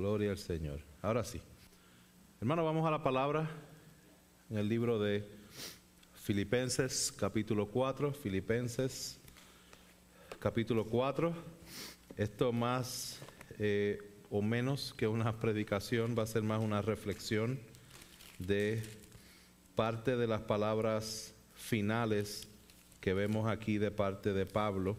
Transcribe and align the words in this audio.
Gloria 0.00 0.30
al 0.30 0.38
Señor. 0.38 0.80
Ahora 1.02 1.22
sí. 1.22 1.42
Hermano, 2.40 2.64
vamos 2.64 2.88
a 2.88 2.90
la 2.90 3.02
palabra 3.02 3.50
en 4.48 4.56
el 4.56 4.66
libro 4.66 4.98
de 4.98 5.28
Filipenses 6.14 7.12
capítulo 7.14 7.66
4. 7.66 8.14
Filipenses 8.14 9.18
capítulo 10.38 10.86
4. 10.86 11.34
Esto 12.16 12.50
más 12.50 13.20
eh, 13.58 13.98
o 14.30 14.40
menos 14.40 14.94
que 14.96 15.06
una 15.06 15.38
predicación, 15.38 16.16
va 16.18 16.22
a 16.22 16.26
ser 16.26 16.44
más 16.44 16.62
una 16.62 16.80
reflexión 16.80 17.60
de 18.38 18.82
parte 19.74 20.16
de 20.16 20.26
las 20.26 20.40
palabras 20.40 21.34
finales 21.54 22.48
que 23.02 23.12
vemos 23.12 23.50
aquí 23.50 23.76
de 23.76 23.90
parte 23.90 24.32
de 24.32 24.46
Pablo 24.46 24.96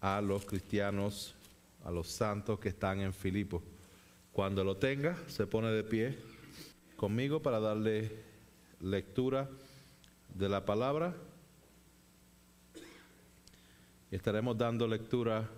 a 0.00 0.20
los 0.20 0.44
cristianos, 0.44 1.34
a 1.84 1.90
los 1.90 2.06
santos 2.06 2.60
que 2.60 2.68
están 2.68 3.00
en 3.00 3.12
Filipo. 3.12 3.60
Cuando 4.32 4.62
lo 4.62 4.76
tenga, 4.76 5.16
se 5.26 5.46
pone 5.46 5.70
de 5.72 5.82
pie 5.82 6.16
conmigo 6.96 7.42
para 7.42 7.58
darle 7.58 8.10
lectura 8.80 9.48
de 10.34 10.48
la 10.48 10.64
palabra. 10.64 11.14
Estaremos 14.10 14.56
dando 14.56 14.86
lectura 14.86 15.48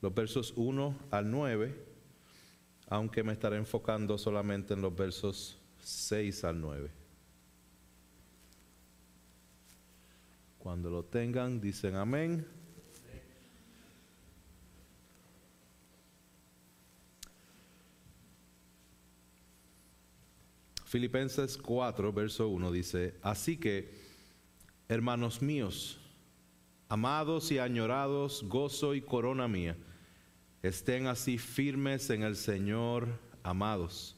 los 0.00 0.14
versos 0.14 0.52
1 0.56 0.96
al 1.10 1.30
9, 1.30 1.74
aunque 2.88 3.22
me 3.22 3.32
estaré 3.32 3.56
enfocando 3.56 4.16
solamente 4.16 4.74
en 4.74 4.82
los 4.82 4.94
versos 4.94 5.58
6 5.80 6.44
al 6.44 6.60
9. 6.60 6.90
Cuando 10.58 10.88
lo 10.88 11.04
tengan, 11.04 11.60
dicen 11.60 11.96
amén. 11.96 12.46
Filipenses 20.94 21.58
4, 21.58 22.12
verso 22.12 22.46
1 22.46 22.70
dice, 22.70 23.14
así 23.20 23.56
que, 23.56 23.90
hermanos 24.88 25.42
míos, 25.42 25.98
amados 26.88 27.50
y 27.50 27.58
añorados, 27.58 28.44
gozo 28.44 28.94
y 28.94 29.00
corona 29.00 29.48
mía, 29.48 29.76
estén 30.62 31.08
así 31.08 31.36
firmes 31.36 32.10
en 32.10 32.22
el 32.22 32.36
Señor, 32.36 33.08
amados. 33.42 34.16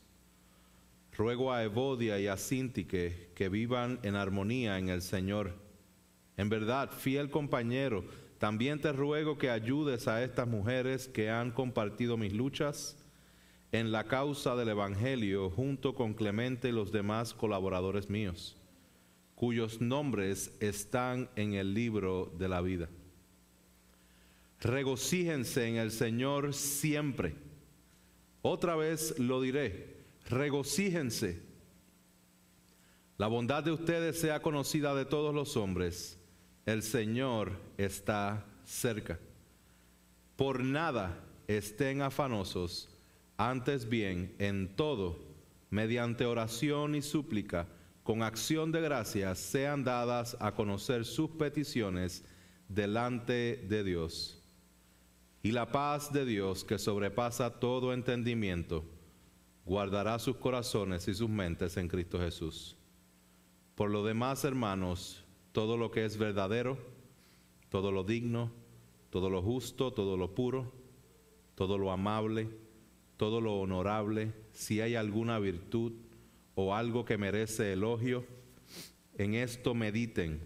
Ruego 1.17 1.51
a 1.51 1.65
Evodia 1.65 2.21
y 2.21 2.27
a 2.27 2.37
Sintique 2.37 3.31
que 3.35 3.49
vivan 3.49 3.99
en 4.03 4.15
armonía 4.15 4.79
en 4.79 4.91
el 4.91 5.01
Señor. 5.01 5.55
En 6.37 6.51
verdad, 6.51 6.91
fiel 6.91 7.31
compañero, 7.31 8.05
también 8.37 8.83
te 8.83 8.93
ruego 8.93 9.39
que 9.39 9.49
ayudes 9.49 10.09
a 10.09 10.23
estas 10.23 10.47
mujeres 10.47 11.09
que 11.09 11.31
han 11.31 11.53
compartido 11.53 12.19
mis 12.19 12.35
luchas 12.35 12.99
en 13.81 13.93
la 13.93 14.05
causa 14.05 14.57
del 14.57 14.71
Evangelio 14.71 15.51
junto 15.51 15.95
con 15.95 16.15
Clemente 16.15 16.71
y 16.71 16.73
los 16.73 16.93
demás 16.93 17.35
colaboradores 17.35 18.09
míos, 18.09 18.57
cuyos 19.35 19.83
nombres 19.83 20.51
están 20.61 21.29
en 21.37 21.53
el 21.53 21.75
libro 21.75 22.33
de 22.39 22.49
la 22.49 22.63
vida. 22.63 22.89
Regocíjense 24.61 25.69
en 25.69 25.77
el 25.77 25.91
Señor 25.91 26.55
siempre. 26.55 27.35
Otra 28.41 28.77
vez 28.77 29.19
lo 29.19 29.43
diré, 29.43 29.99
regocíjense. 30.25 31.43
La 33.19 33.27
bondad 33.27 33.63
de 33.63 33.73
ustedes 33.73 34.19
sea 34.19 34.41
conocida 34.41 34.95
de 34.95 35.05
todos 35.05 35.35
los 35.35 35.55
hombres. 35.59 36.19
El 36.65 36.83
Señor 36.83 37.53
está 37.77 38.47
cerca. 38.65 39.19
Por 40.35 40.61
nada 40.65 41.23
estén 41.47 42.01
afanosos 42.01 42.96
antes 43.37 43.89
bien, 43.89 44.35
en 44.39 44.75
todo, 44.77 45.19
mediante 45.71 46.25
oración 46.25 46.95
y 46.95 47.03
súplica, 47.03 47.69
con 48.03 48.23
acción 48.23 48.73
de 48.73 48.81
gracias, 48.81 49.39
sean 49.39 49.85
dadas 49.85 50.37
a 50.41 50.55
conocer 50.55 51.05
sus 51.05 51.31
peticiones 51.31 52.25
delante 52.69 53.65
de 53.69 53.85
Dios. 53.85 54.43
Y 55.43 55.53
la 55.53 55.71
paz 55.71 56.13
de 56.13 56.25
Dios, 56.25 56.65
que 56.65 56.79
sobrepasa 56.79 57.61
todo 57.61 57.93
entendimiento, 57.93 58.85
guardará 59.65 60.19
sus 60.19 60.37
corazones 60.37 61.09
y 61.09 61.15
sus 61.15 61.29
mentes 61.29 61.77
en 61.77 61.89
Cristo 61.89 62.19
Jesús. 62.19 62.77
Por 63.75 63.91
lo 63.91 64.05
demás, 64.05 64.45
hermanos, 64.45 65.25
todo 65.53 65.77
lo 65.77 65.91
que 65.91 66.05
es 66.05 66.17
verdadero, 66.17 66.79
todo 67.69 67.93
lo 67.93 68.05
digno, 68.05 68.51
todo 69.11 69.31
lo 69.31 69.43
justo, 69.43 69.93
todo 69.93 70.17
lo 70.17 70.35
puro, 70.35 70.73
todo 71.55 71.77
lo 71.79 71.91
amable, 71.91 72.49
todo 73.17 73.41
lo 73.41 73.61
honorable, 73.61 74.33
si 74.53 74.81
hay 74.81 74.95
alguna 74.95 75.39
virtud 75.39 75.93
o 76.55 76.75
algo 76.75 77.05
que 77.05 77.19
merece 77.19 77.73
elogio, 77.73 78.27
en 79.17 79.35
esto 79.35 79.75
mediten. 79.75 80.41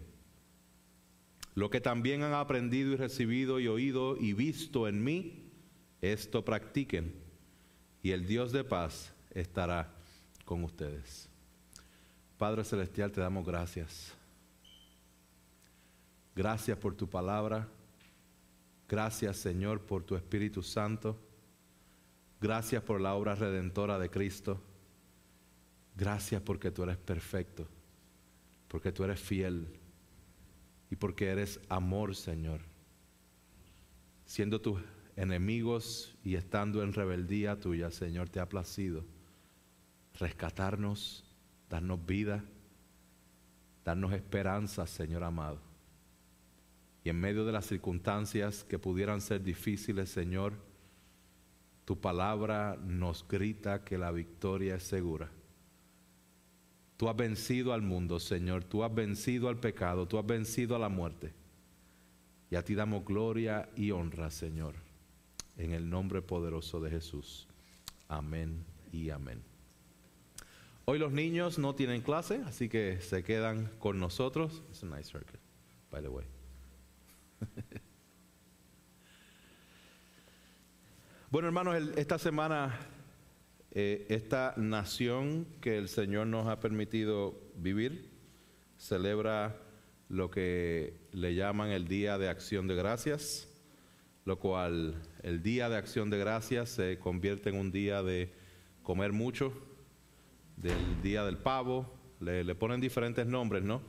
Lo 1.55 1.71
que 1.71 1.81
también 1.81 2.23
han 2.23 2.35
aprendido 2.35 2.93
y 2.93 2.97
recibido 2.97 3.61
y 3.61 3.69
oído 3.69 4.17
y 4.17 4.33
visto 4.33 4.89
en 4.89 5.03
mí, 5.03 5.51
esto 6.01 6.45
practiquen, 6.45 7.15
y 8.03 8.13
el 8.13 8.27
Dios 8.27 8.53
de 8.53 8.65
paz 8.65 9.13
estará 9.31 9.93
con 10.45 10.65
ustedes. 10.65 11.29
Padre 12.39 12.65
Celestial, 12.65 13.13
te 13.13 13.21
damos 13.21 13.45
gracias. 13.45 14.15
Gracias 16.35 16.79
por 16.79 16.95
tu 16.95 17.09
palabra. 17.09 17.69
Gracias, 18.89 19.37
Señor, 19.37 19.81
por 19.83 20.03
tu 20.03 20.17
Espíritu 20.17 20.63
Santo. 20.63 21.19
Gracias 22.41 22.83
por 22.83 23.01
la 23.01 23.15
obra 23.15 23.34
redentora 23.34 23.99
de 23.99 24.09
Cristo. 24.09 24.62
Gracias 25.95 26.41
porque 26.41 26.71
tú 26.71 26.83
eres 26.83 26.97
perfecto, 26.97 27.69
porque 28.69 28.93
tú 28.93 29.05
eres 29.05 29.21
fiel 29.21 29.69
y 30.91 30.97
porque 30.97 31.28
eres 31.28 31.61
amor, 31.69 32.17
Señor. 32.17 32.62
Siendo 34.25 34.61
tus 34.61 34.81
enemigos 35.17 36.17
y 36.25 36.37
estando 36.37 36.83
en 36.83 36.95
rebeldía 36.95 37.61
tuya, 37.61 37.91
Señor, 37.91 38.31
te 38.31 38.41
ha 38.41 38.49
placido 38.49 39.05
rescatarnos, 40.19 41.25
darnos 41.69 42.05
vida, 42.07 42.43
darnos 43.84 44.12
esperanza, 44.15 44.87
Señor 44.87 45.25
amado. 45.25 45.61
Y 47.05 47.11
en 47.11 47.21
medio 47.21 47.45
de 47.45 47.53
las 47.53 47.67
circunstancias 47.67 48.65
que 48.65 48.78
pudieran 48.78 49.21
ser 49.21 49.43
difíciles, 49.43 50.11
Señor, 50.11 50.70
tu 51.91 52.01
palabra 52.01 52.78
nos 52.87 53.27
grita 53.27 53.83
que 53.83 53.99
la 53.99 54.12
victoria 54.12 54.77
es 54.77 54.84
segura. 54.84 55.28
Tú 56.97 57.09
has 57.09 57.17
vencido 57.17 57.73
al 57.73 57.83
mundo, 57.83 58.21
Señor. 58.21 58.62
Tú 58.62 58.84
has 58.84 58.95
vencido 58.95 59.49
al 59.49 59.59
pecado. 59.59 60.06
Tú 60.06 60.17
has 60.17 60.25
vencido 60.25 60.77
a 60.77 60.78
la 60.78 60.89
muerte. 60.89 61.33
Y 62.49 62.55
a 62.55 62.65
ti 62.65 62.77
damos 62.77 63.05
gloria 63.05 63.69
y 63.75 63.91
honra, 63.91 64.31
Señor. 64.31 64.77
En 65.56 65.73
el 65.73 65.91
nombre 65.91 66.23
poderoso 66.23 66.78
de 66.78 66.91
Jesús. 66.91 67.49
Amén 68.07 68.65
y 68.93 69.11
amén. 69.11 69.43
Hoy 70.84 71.01
los 71.01 71.11
niños 71.11 71.59
no 71.59 71.75
tienen 71.75 72.03
clase, 72.03 72.41
así 72.47 72.69
que 72.69 73.01
se 73.01 73.25
quedan 73.25 73.69
con 73.81 73.99
nosotros. 73.99 74.62
It's 74.69 74.84
a 74.84 74.87
nice 74.87 75.11
circle, 75.11 75.41
by 75.91 76.03
the 76.03 76.09
way. 76.09 76.27
Bueno, 81.31 81.47
hermanos, 81.47 81.77
esta 81.95 82.19
semana, 82.19 82.77
eh, 83.71 84.05
esta 84.09 84.53
nación 84.57 85.47
que 85.61 85.79
el 85.79 85.89
Señor 85.89 86.27
nos 86.27 86.49
ha 86.49 86.59
permitido 86.59 87.41
vivir, 87.55 88.11
celebra 88.77 89.57
lo 90.09 90.29
que 90.29 90.93
le 91.13 91.37
llaman 91.37 91.71
el 91.71 91.87
Día 91.87 92.19
de 92.19 92.29
Acción 92.29 92.67
de 92.67 92.75
Gracias, 92.75 93.49
lo 94.25 94.41
cual 94.41 95.01
el 95.23 95.41
Día 95.41 95.69
de 95.69 95.77
Acción 95.77 96.11
de 96.11 96.19
Gracias 96.19 96.71
se 96.71 96.99
convierte 96.99 97.51
en 97.51 97.60
un 97.60 97.71
día 97.71 98.03
de 98.03 98.33
comer 98.83 99.13
mucho, 99.13 99.53
del 100.57 101.01
Día 101.01 101.22
del 101.25 101.39
Pavo, 101.39 101.95
le, 102.19 102.43
le 102.43 102.57
ponen 102.57 102.81
diferentes 102.81 103.25
nombres, 103.25 103.63
¿no? 103.63 103.83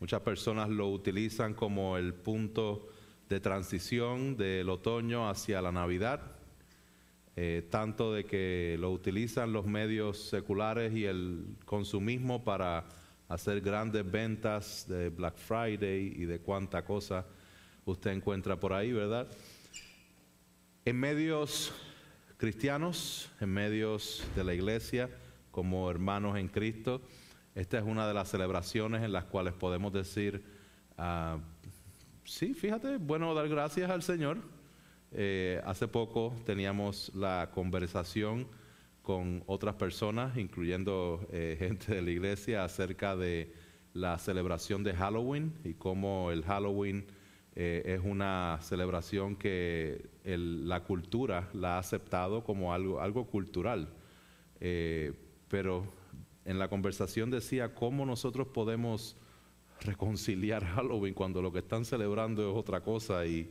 Muchas 0.00 0.20
personas 0.20 0.68
lo 0.68 0.90
utilizan 0.90 1.54
como 1.54 1.96
el 1.96 2.12
punto 2.12 2.90
de 3.30 3.40
transición 3.40 4.36
del 4.36 4.68
otoño 4.68 5.30
hacia 5.30 5.62
la 5.62 5.72
Navidad 5.72 6.33
eh, 7.36 7.66
tanto 7.68 8.12
de 8.12 8.24
que 8.24 8.76
lo 8.78 8.92
utilizan 8.92 9.52
los 9.52 9.66
medios 9.66 10.28
seculares 10.28 10.94
y 10.94 11.04
el 11.04 11.56
consumismo 11.64 12.44
para 12.44 12.84
hacer 13.28 13.60
grandes 13.60 14.08
ventas 14.08 14.86
de 14.88 15.08
Black 15.08 15.36
Friday 15.36 16.14
y 16.16 16.26
de 16.26 16.38
cuánta 16.38 16.84
cosa 16.84 17.26
usted 17.86 18.12
encuentra 18.12 18.60
por 18.60 18.72
ahí, 18.72 18.92
¿verdad? 18.92 19.26
En 20.84 21.00
medios 21.00 21.72
cristianos, 22.36 23.30
en 23.40 23.48
medios 23.48 24.24
de 24.36 24.44
la 24.44 24.54
iglesia, 24.54 25.10
como 25.50 25.90
hermanos 25.90 26.38
en 26.38 26.46
Cristo, 26.46 27.02
esta 27.56 27.78
es 27.78 27.84
una 27.84 28.06
de 28.06 28.14
las 28.14 28.28
celebraciones 28.28 29.02
en 29.02 29.12
las 29.12 29.24
cuales 29.24 29.54
podemos 29.54 29.92
decir, 29.92 30.44
ah, 30.98 31.38
sí, 32.24 32.54
fíjate, 32.54 32.98
bueno 32.98 33.34
dar 33.34 33.48
gracias 33.48 33.90
al 33.90 34.02
Señor 34.02 34.53
eh, 35.16 35.62
hace 35.64 35.86
poco 35.86 36.34
teníamos 36.44 37.12
la 37.14 37.50
conversación 37.54 38.48
con 39.00 39.44
otras 39.46 39.76
personas, 39.76 40.36
incluyendo 40.36 41.24
eh, 41.30 41.54
gente 41.60 41.94
de 41.94 42.02
la 42.02 42.10
iglesia, 42.10 42.64
acerca 42.64 43.14
de 43.14 43.52
la 43.92 44.18
celebración 44.18 44.82
de 44.82 44.92
Halloween 44.92 45.54
y 45.62 45.74
cómo 45.74 46.32
el 46.32 46.42
Halloween 46.42 47.06
eh, 47.54 47.82
es 47.86 48.00
una 48.04 48.58
celebración 48.60 49.36
que 49.36 50.10
la 50.24 50.82
cultura 50.82 51.48
la 51.52 51.76
ha 51.76 51.78
aceptado 51.78 52.42
como 52.42 52.74
algo, 52.74 53.00
algo 53.00 53.26
cultural. 53.26 53.88
pero 55.48 55.86
en 56.44 56.58
la 56.58 56.68
conversación 56.68 57.30
decía 57.30 57.72
cómo 57.74 58.04
nosotros 58.04 58.48
podemos 58.48 59.16
reconciliar 59.80 60.64
Halloween 60.74 61.14
cuando 61.14 61.40
lo 61.40 61.52
que 61.52 61.60
están 61.60 61.84
celebrando 61.84 62.50
es 62.50 62.56
otra 62.56 62.80
cosa 62.80 63.24
y 63.26 63.48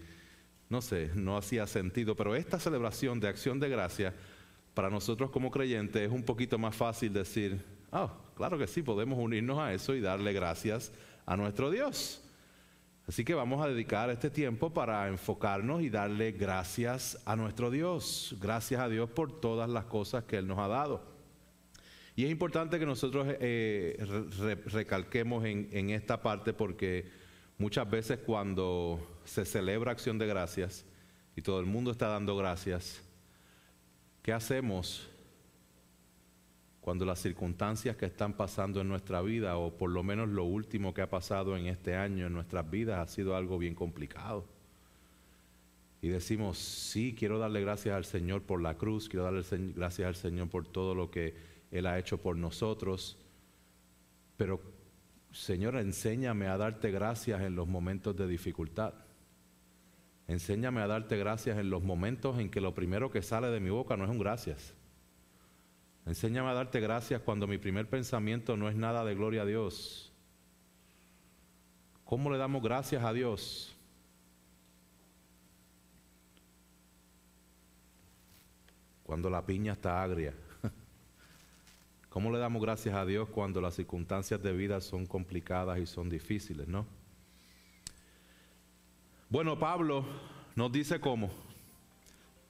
no 0.70 0.82
sé, 0.82 1.12
no 1.16 1.38
hacía 1.38 1.68
sentido. 1.68 2.16
Pero 2.16 2.36
esta 2.36 2.60
celebración 2.60 3.20
de 3.20 3.28
acción 3.28 3.60
de 3.60 3.70
gracia, 3.70 4.14
para 4.74 4.90
nosotros 4.90 5.30
como 5.30 5.52
creyentes 5.52 6.02
es 6.02 6.12
un 6.12 6.24
poquito 6.24 6.58
más 6.58 6.76
fácil 6.76 7.14
decir, 7.14 7.64
ah, 7.92 8.12
claro 8.36 8.58
que 8.58 8.68
sí, 8.68 8.82
podemos 8.82 9.20
unirnos 9.20 9.60
a 9.60 9.74
eso 9.74 9.94
y 9.94 10.02
darle 10.02 10.34
gracias 10.34 10.92
a 11.26 11.38
nuestro 11.38 11.70
Dios. 11.70 12.22
Así 13.08 13.26
que 13.26 13.34
vamos 13.34 13.64
a 13.64 13.68
dedicar 13.68 14.10
este 14.10 14.30
tiempo 14.30 14.74
para 14.74 15.08
enfocarnos 15.10 15.82
y 15.82 15.90
darle 15.90 16.32
gracias 16.32 17.22
a 17.26 17.36
nuestro 17.36 17.70
Dios. 17.70 18.36
Gracias 18.40 18.80
a 18.80 18.88
Dios 18.88 19.10
por 19.10 19.42
todas 19.42 19.70
las 19.70 19.86
cosas 19.86 20.24
que 20.24 20.38
Él 20.38 20.48
nos 20.48 20.58
ha 20.58 20.70
dado. 20.70 21.04
Y 22.16 22.24
es 22.24 22.32
importante 22.32 22.80
que 22.80 22.86
nosotros 22.86 23.28
eh, 23.30 23.98
recalquemos 24.68 25.44
en 25.46 25.90
esta 25.90 26.22
parte 26.22 26.54
porque 26.54 27.10
muchas 27.58 27.90
veces 27.90 28.20
cuando 28.20 29.13
se 29.26 29.46
celebra 29.46 29.92
acción 29.92 30.18
de 30.18 30.28
gracias 30.28 30.86
y 31.36 31.42
todo 31.42 31.60
el 31.60 31.66
mundo 31.66 31.92
está 31.92 32.08
dando 32.08 32.36
gracias, 32.36 33.02
¿qué 34.22 34.34
hacemos 34.34 35.10
cuando 36.82 37.06
las 37.06 37.20
circunstancias 37.20 37.96
que 37.96 38.06
están 38.06 38.34
pasando 38.34 38.82
en 38.82 38.90
nuestra 38.90 39.22
vida, 39.22 39.58
o 39.58 39.78
por 39.78 39.90
lo 39.90 40.04
menos 40.04 40.28
lo 40.28 40.44
último 40.44 40.94
que 40.94 41.02
ha 41.02 41.10
pasado 41.10 41.56
en 41.56 41.68
este 41.68 41.96
año 41.96 42.28
en 42.28 42.34
nuestras 42.34 42.70
vidas, 42.70 43.00
ha 43.00 43.12
sido 43.12 43.36
algo 43.38 43.58
bien 43.58 43.74
complicado? 43.74 44.46
Y 46.02 46.10
decimos, 46.10 46.58
sí, 46.58 47.16
quiero 47.18 47.40
darle 47.40 47.62
gracias 47.62 47.96
al 47.96 48.04
Señor 48.04 48.42
por 48.42 48.62
la 48.62 48.76
cruz, 48.76 49.08
quiero 49.08 49.24
darle 49.24 49.44
gracias 49.74 50.06
al 50.06 50.16
Señor 50.16 50.50
por 50.50 50.68
todo 50.68 50.94
lo 50.94 51.10
que 51.10 51.34
él 51.72 51.88
ha 51.88 51.98
hecho 51.98 52.18
por 52.18 52.36
nosotros. 52.36 53.18
Pero, 54.36 54.60
Señor, 55.32 55.78
enséñame 55.78 56.48
a 56.48 56.58
darte 56.58 56.92
gracias 56.92 57.42
en 57.42 57.56
los 57.56 57.70
momentos 57.70 58.18
de 58.18 58.28
dificultad. 58.28 58.94
Enséñame 60.28 60.82
a 60.82 60.88
darte 60.88 61.18
gracias 61.18 61.58
en 61.58 61.70
los 61.70 61.84
momentos 61.84 62.40
en 62.40 62.50
que 62.50 62.62
lo 62.62 62.74
primero 62.74 63.12
que 63.12 63.22
sale 63.22 63.48
de 63.48 63.60
mi 63.60 63.70
boca 63.70 63.98
no 63.98 64.06
es 64.06 64.10
un 64.10 64.20
gracias. 64.20 64.74
Enséñame 66.06 66.50
a 66.50 66.54
darte 66.54 66.80
gracias 66.80 67.22
cuando 67.22 67.48
mi 67.48 67.58
primer 67.58 67.90
pensamiento 67.90 68.58
no 68.58 68.70
es 68.70 68.76
nada 68.76 69.04
de 69.06 69.16
gloria 69.16 69.44
a 69.44 69.46
Dios. 69.46 70.12
¿Cómo 72.04 72.30
le 72.30 72.38
damos 72.38 72.62
gracias 72.62 73.04
a 73.04 73.14
Dios? 73.14 73.76
Cuando 79.04 79.30
la 79.30 79.46
piña 79.46 79.74
está 79.74 80.04
agria. 80.04 80.34
¿Cómo 82.10 82.32
le 82.32 82.38
damos 82.38 82.62
gracias 82.62 82.96
a 82.96 83.06
Dios 83.06 83.30
cuando 83.30 83.62
las 83.62 83.76
circunstancias 83.76 84.42
de 84.42 84.54
vida 84.54 84.80
son 84.82 85.06
complicadas 85.06 85.80
y 85.80 85.86
son 85.86 86.10
difíciles, 86.10 86.68
no? 86.68 86.86
Bueno, 89.34 89.58
Pablo 89.58 90.06
nos 90.56 90.72
dice 90.72 91.00
cómo. 91.00 91.32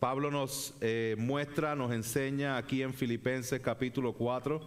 Pablo 0.01 0.29
nos 0.29 0.75
eh, 0.81 1.15
muestra, 1.17 1.77
nos 1.77 1.93
enseña 1.93 2.57
aquí 2.57 2.81
en 2.81 2.93
Filipenses 2.93 3.61
capítulo 3.61 4.11
4. 4.11 4.59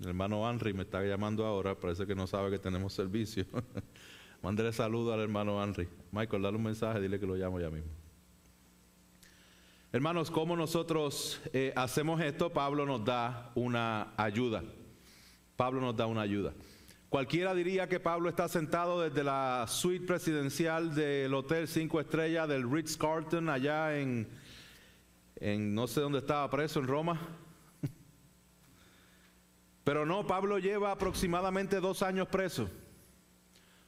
El 0.00 0.08
hermano 0.08 0.46
Henry 0.50 0.74
me 0.74 0.82
está 0.82 1.02
llamando 1.02 1.46
ahora, 1.46 1.74
parece 1.80 2.06
que 2.06 2.14
no 2.14 2.26
sabe 2.26 2.50
que 2.50 2.58
tenemos 2.58 2.92
servicio. 2.92 3.46
Mándele 4.42 4.74
saludo 4.74 5.14
al 5.14 5.20
hermano 5.20 5.64
Henry. 5.64 5.88
Michael, 6.12 6.42
dale 6.42 6.58
un 6.58 6.64
mensaje, 6.64 7.00
dile 7.00 7.18
que 7.18 7.26
lo 7.26 7.36
llamo 7.36 7.58
ya 7.58 7.70
mismo. 7.70 7.90
Hermanos, 9.90 10.30
¿cómo 10.30 10.54
nosotros 10.54 11.40
eh, 11.54 11.72
hacemos 11.76 12.20
esto? 12.20 12.52
Pablo 12.52 12.84
nos 12.84 13.02
da 13.06 13.52
una 13.54 14.12
ayuda. 14.18 14.64
Pablo 15.56 15.80
nos 15.80 15.96
da 15.96 16.04
una 16.04 16.20
ayuda. 16.20 16.52
Cualquiera 17.14 17.54
diría 17.54 17.88
que 17.88 18.00
Pablo 18.00 18.28
está 18.28 18.48
sentado 18.48 19.00
desde 19.00 19.22
la 19.22 19.66
suite 19.68 20.04
presidencial 20.04 20.96
del 20.96 21.32
Hotel 21.32 21.68
Cinco 21.68 22.00
Estrellas 22.00 22.48
del 22.48 22.68
Ritz 22.68 22.96
Carlton, 22.96 23.50
allá 23.50 23.96
en, 23.96 24.28
en 25.36 25.76
no 25.76 25.86
sé 25.86 26.00
dónde 26.00 26.18
estaba 26.18 26.50
preso, 26.50 26.80
en 26.80 26.88
Roma. 26.88 27.20
Pero 29.84 30.04
no, 30.04 30.26
Pablo 30.26 30.58
lleva 30.58 30.90
aproximadamente 30.90 31.78
dos 31.78 32.02
años 32.02 32.26
preso. 32.26 32.68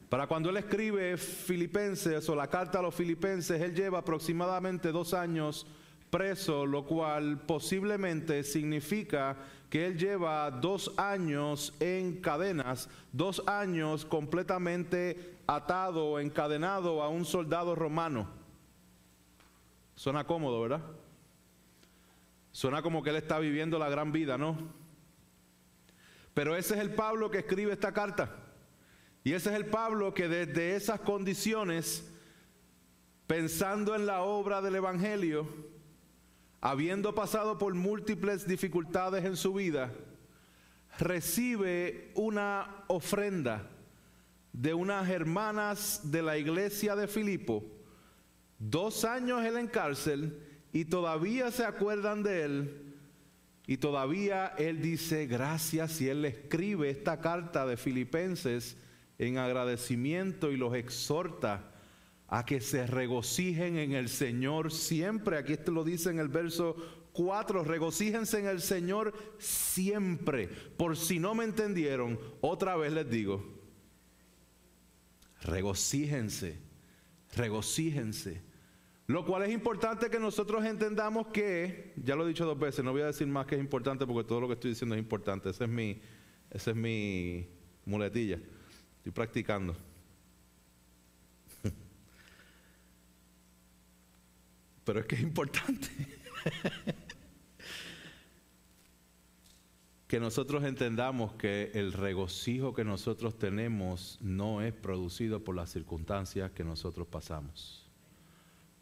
Para 0.09 0.29
cuando 0.29 0.51
él 0.51 0.59
escribe 0.59 1.17
Filipenses 1.17 2.29
o 2.29 2.37
la 2.37 2.47
carta 2.47 2.79
a 2.79 2.83
los 2.83 2.95
Filipenses, 2.95 3.61
él 3.61 3.75
lleva 3.75 3.99
aproximadamente 3.99 4.93
dos 4.93 5.15
años 5.15 5.67
preso, 6.11 6.67
lo 6.67 6.85
cual 6.85 7.41
posiblemente 7.47 8.43
significa 8.43 9.37
que 9.71 9.87
él 9.87 9.99
lleva 9.99 10.51
dos 10.51 10.93
años 10.97 11.75
en 11.81 12.21
cadenas, 12.21 12.89
dos 13.13 13.43
años 13.47 14.05
completamente 14.05 15.37
atado, 15.47 16.21
encadenado 16.21 17.03
a 17.03 17.09
un 17.09 17.25
soldado 17.25 17.75
romano. 17.75 18.29
Suena 19.95 20.25
cómodo, 20.25 20.61
¿verdad? 20.61 20.83
Suena 22.53 22.83
como 22.83 23.03
que 23.03 23.11
él 23.11 23.17
está 23.17 23.39
viviendo 23.39 23.79
la 23.79 23.89
gran 23.89 24.13
vida, 24.13 24.39
¿no? 24.39 24.57
Pero 26.35 26.55
ese 26.57 26.75
es 26.75 26.81
el 26.81 26.95
Pablo 26.95 27.31
que 27.31 27.39
escribe 27.39 27.73
esta 27.73 27.93
carta. 27.93 28.31
Y 29.25 29.33
ese 29.33 29.51
es 29.51 29.57
el 29.57 29.67
Pablo 29.67 30.15
que 30.15 30.29
desde 30.29 30.77
esas 30.77 31.01
condiciones, 31.01 32.09
pensando 33.27 33.95
en 33.95 34.07
la 34.07 34.23
obra 34.23 34.61
del 34.61 34.77
Evangelio, 34.77 35.49
habiendo 36.71 37.15
pasado 37.15 37.59
por 37.59 37.75
múltiples 37.75 38.45
dificultades 38.45 39.25
en 39.25 39.37
su 39.37 39.55
vida, 39.55 39.93
recibe 40.99 42.11
una 42.17 42.83
ofrenda 42.89 43.71
de 44.53 44.75
unas 44.75 45.09
hermanas 45.09 46.01
de 46.11 46.23
la 46.23 46.39
iglesia 46.39 46.97
de 46.97 47.07
Filipo, 47.07 47.63
dos 48.59 49.05
años 49.05 49.45
él 49.45 49.57
en 49.59 49.69
cárcel 49.69 50.43
y 50.73 50.87
todavía 50.87 51.53
se 51.53 51.65
acuerdan 51.65 52.25
de 52.25 52.43
él 52.43 52.95
y 53.69 53.77
todavía 53.77 54.53
él 54.59 54.83
dice 54.83 55.29
gracias 55.29 56.01
y 56.01 56.09
él 56.09 56.23
le 56.23 56.29
escribe 56.29 56.91
esta 56.91 57.21
carta 57.21 57.65
de 57.65 57.77
Filipenses 57.77 58.77
en 59.19 59.39
agradecimiento 59.39 60.51
y 60.51 60.57
los 60.57 60.75
exhorta 60.75 61.76
a 62.29 62.45
que 62.45 62.61
se 62.61 62.87
regocijen 62.87 63.79
en 63.79 63.93
el 63.93 64.09
Señor 64.09 64.73
siempre. 64.73 65.39
Aquí 65.39 65.53
esto 65.53 65.73
lo 65.73 65.85
dice 65.85 66.11
en 66.11 66.19
el 66.19 66.29
verso 66.29 66.77
4, 67.13 67.65
regocíjense 67.65 68.41
en 68.41 68.47
el 68.47 68.61
Señor 68.61 69.15
siempre. 69.39 70.49
Por 70.49 70.97
si 70.97 71.19
no 71.19 71.35
me 71.35 71.45
entendieron, 71.45 72.19
otra 72.41 72.77
vez 72.77 72.93
les 72.93 73.09
digo, 73.09 73.45
regocíjense, 75.43 76.59
regocíjense. 77.35 78.43
Lo 79.07 79.25
cual 79.25 79.45
es 79.45 79.53
importante 79.53 80.11
que 80.11 80.19
nosotros 80.19 80.65
entendamos 80.65 81.29
que, 81.29 81.95
ya 81.97 82.17
lo 82.17 82.25
he 82.25 82.29
dicho 82.29 82.45
dos 82.45 82.59
veces, 82.59 82.85
no 82.85 82.91
voy 82.91 83.03
a 83.03 83.07
decir 83.07 83.29
más 83.29 83.47
que 83.47 83.55
es 83.55 83.61
importante 83.61 84.05
porque 84.05 84.27
todo 84.27 84.41
lo 84.41 84.49
que 84.49 84.55
estoy 84.55 84.71
diciendo 84.71 84.97
es 84.97 84.99
importante. 85.01 85.49
Esa 85.51 85.65
es 85.65 85.71
mi, 85.71 86.01
esa 86.51 86.71
es 86.73 86.77
mi 86.77 87.49
muletilla. 87.85 88.41
Estoy 88.99 89.13
practicando. 89.13 89.77
Pero 94.87 95.01
es 95.01 95.07
que 95.07 95.17
es 95.17 95.21
importante 95.23 95.89
que 100.07 100.21
nosotros 100.21 100.63
entendamos 100.63 101.33
que 101.33 101.73
el 101.75 101.93
regocijo 101.93 102.73
que 102.73 102.85
nosotros 102.85 103.37
tenemos 103.37 104.17
no 104.23 104.63
es 104.63 104.73
producido 104.73 105.43
por 105.43 105.57
las 105.57 105.71
circunstancias 105.71 106.53
que 106.53 106.63
nosotros 106.63 107.09
pasamos. 107.09 107.91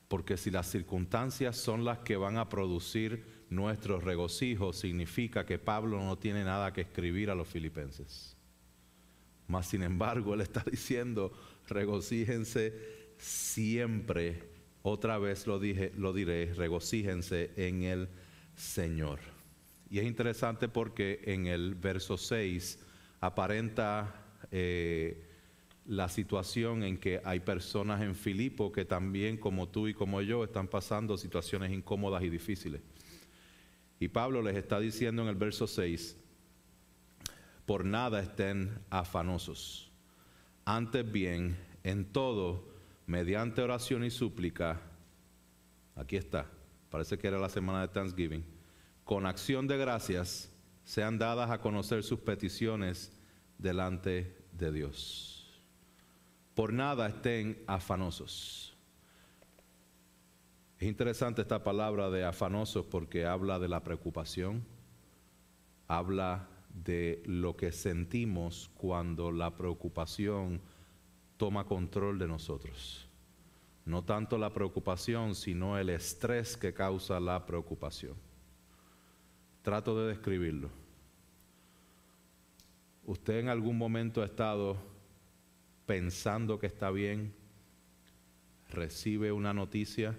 Porque 0.09 0.37
si 0.37 0.51
las 0.51 0.67
circunstancias 0.67 1.57
son 1.57 1.87
las 1.87 2.01
que 2.01 2.19
van 2.19 2.37
a 2.37 2.51
producir 2.51 3.25
nuestro 3.49 3.99
regocijo, 3.99 4.75
significa 4.75 5.47
que 5.47 5.59
Pablo 5.59 5.99
no 6.01 6.19
tiene 6.19 6.45
nada 6.45 6.75
que 6.75 6.83
escribir 6.83 7.31
a 7.31 7.35
los 7.35 7.49
filipenses. 7.49 8.37
Mas 9.49 9.69
sin 9.69 9.83
embargo, 9.83 10.35
él 10.35 10.43
está 10.43 10.63
diciendo, 10.71 11.33
regocíjense 11.67 12.75
siempre 13.17 14.54
otra 14.87 15.17
vez 15.17 15.47
lo, 15.47 15.59
dije, 15.59 15.93
lo 15.97 16.13
diré, 16.13 16.53
regocíjense 16.53 17.53
en 17.57 17.85
el 17.85 18.09
Señor. 18.55 19.19
Y 19.89 19.99
es 19.99 20.05
interesante 20.05 20.69
porque 20.69 21.23
en 21.25 21.47
el 21.47 21.75
verso 21.75 22.19
6 22.19 22.79
aparenta 23.21 24.15
eh, 24.51 25.27
la 25.87 26.11
situación 26.11 26.83
en 26.83 26.99
que 26.99 27.23
hay 27.25 27.41
personas 27.41 28.03
en 28.03 28.15
Filipo 28.15 28.73
que 28.73 28.85
también, 28.85 29.39
como 29.39 29.71
tú 29.71 29.89
y 29.89 29.95
como 29.95 30.21
yo, 30.21 30.45
están 30.45 30.69
pasando 30.69 31.17
situaciones 31.17 31.73
incómodas 31.73 32.23
y 32.23 32.29
difíciles. 32.29 32.83
Y 33.99 34.09
Pablo 34.09 34.43
les 34.43 34.55
está 34.55 34.79
diciendo 34.81 35.23
en 35.23 35.29
el 35.29 35.37
verso 35.37 35.67
6, 35.67 36.15
por 37.65 37.87
nada 37.87 38.21
estén 38.21 38.79
afanosos. 38.91 39.91
Antes 40.67 41.11
bien, 41.11 41.57
en 41.85 42.05
todo, 42.05 42.74
mediante 43.07 43.63
oración 43.63 44.05
y 44.05 44.11
súplica, 44.11 44.81
aquí 45.95 46.17
está, 46.17 46.51
parece 46.91 47.19
que 47.19 47.29
era 47.29 47.39
la 47.39 47.49
semana 47.49 47.83
de 47.83 47.89
Thanksgiving, 47.89 48.45
con 49.05 49.27
acción 49.27 49.67
de 49.67 49.77
gracias, 49.77 50.51
sean 50.85 51.19
dadas 51.19 51.51
a 51.51 51.61
conocer 51.61 52.03
sus 52.03 52.21
peticiones 52.21 53.13
delante 53.59 54.37
de 54.53 54.73
Dios. 54.73 55.61
Por 56.55 56.73
nada 56.73 57.09
estén 57.09 57.63
afanosos. 57.67 58.77
Es 60.79 60.89
interesante 60.89 61.43
esta 61.43 61.65
palabra 61.65 62.11
de 62.11 62.25
afanosos 62.25 62.87
porque 62.87 63.27
habla 63.27 63.59
de 63.59 63.69
la 63.69 63.83
preocupación, 63.83 64.65
habla 65.89 66.49
de 66.75 67.23
lo 67.27 67.57
que 67.57 67.73
sentimos 67.73 68.71
cuando 68.75 69.31
la 69.33 69.57
preocupación 69.57 70.61
toma 71.45 71.65
control 71.65 72.19
de 72.19 72.27
nosotros. 72.27 73.07
No 73.85 74.03
tanto 74.03 74.39
la 74.39 74.55
preocupación, 74.55 75.35
sino 75.35 75.79
el 75.79 75.91
estrés 75.91 76.57
que 76.57 76.73
causa 76.73 77.21
la 77.21 77.45
preocupación. 77.45 78.15
Trato 79.61 79.95
de 80.01 80.09
describirlo. 80.09 80.71
¿Usted 83.05 83.41
en 83.41 83.51
algún 83.51 83.77
momento 83.77 84.23
ha 84.23 84.25
estado 84.25 84.79
pensando 85.85 86.59
que 86.59 86.67
está 86.67 86.91
bien, 86.91 87.35
recibe 88.71 89.31
una 89.31 89.53
noticia 89.53 90.19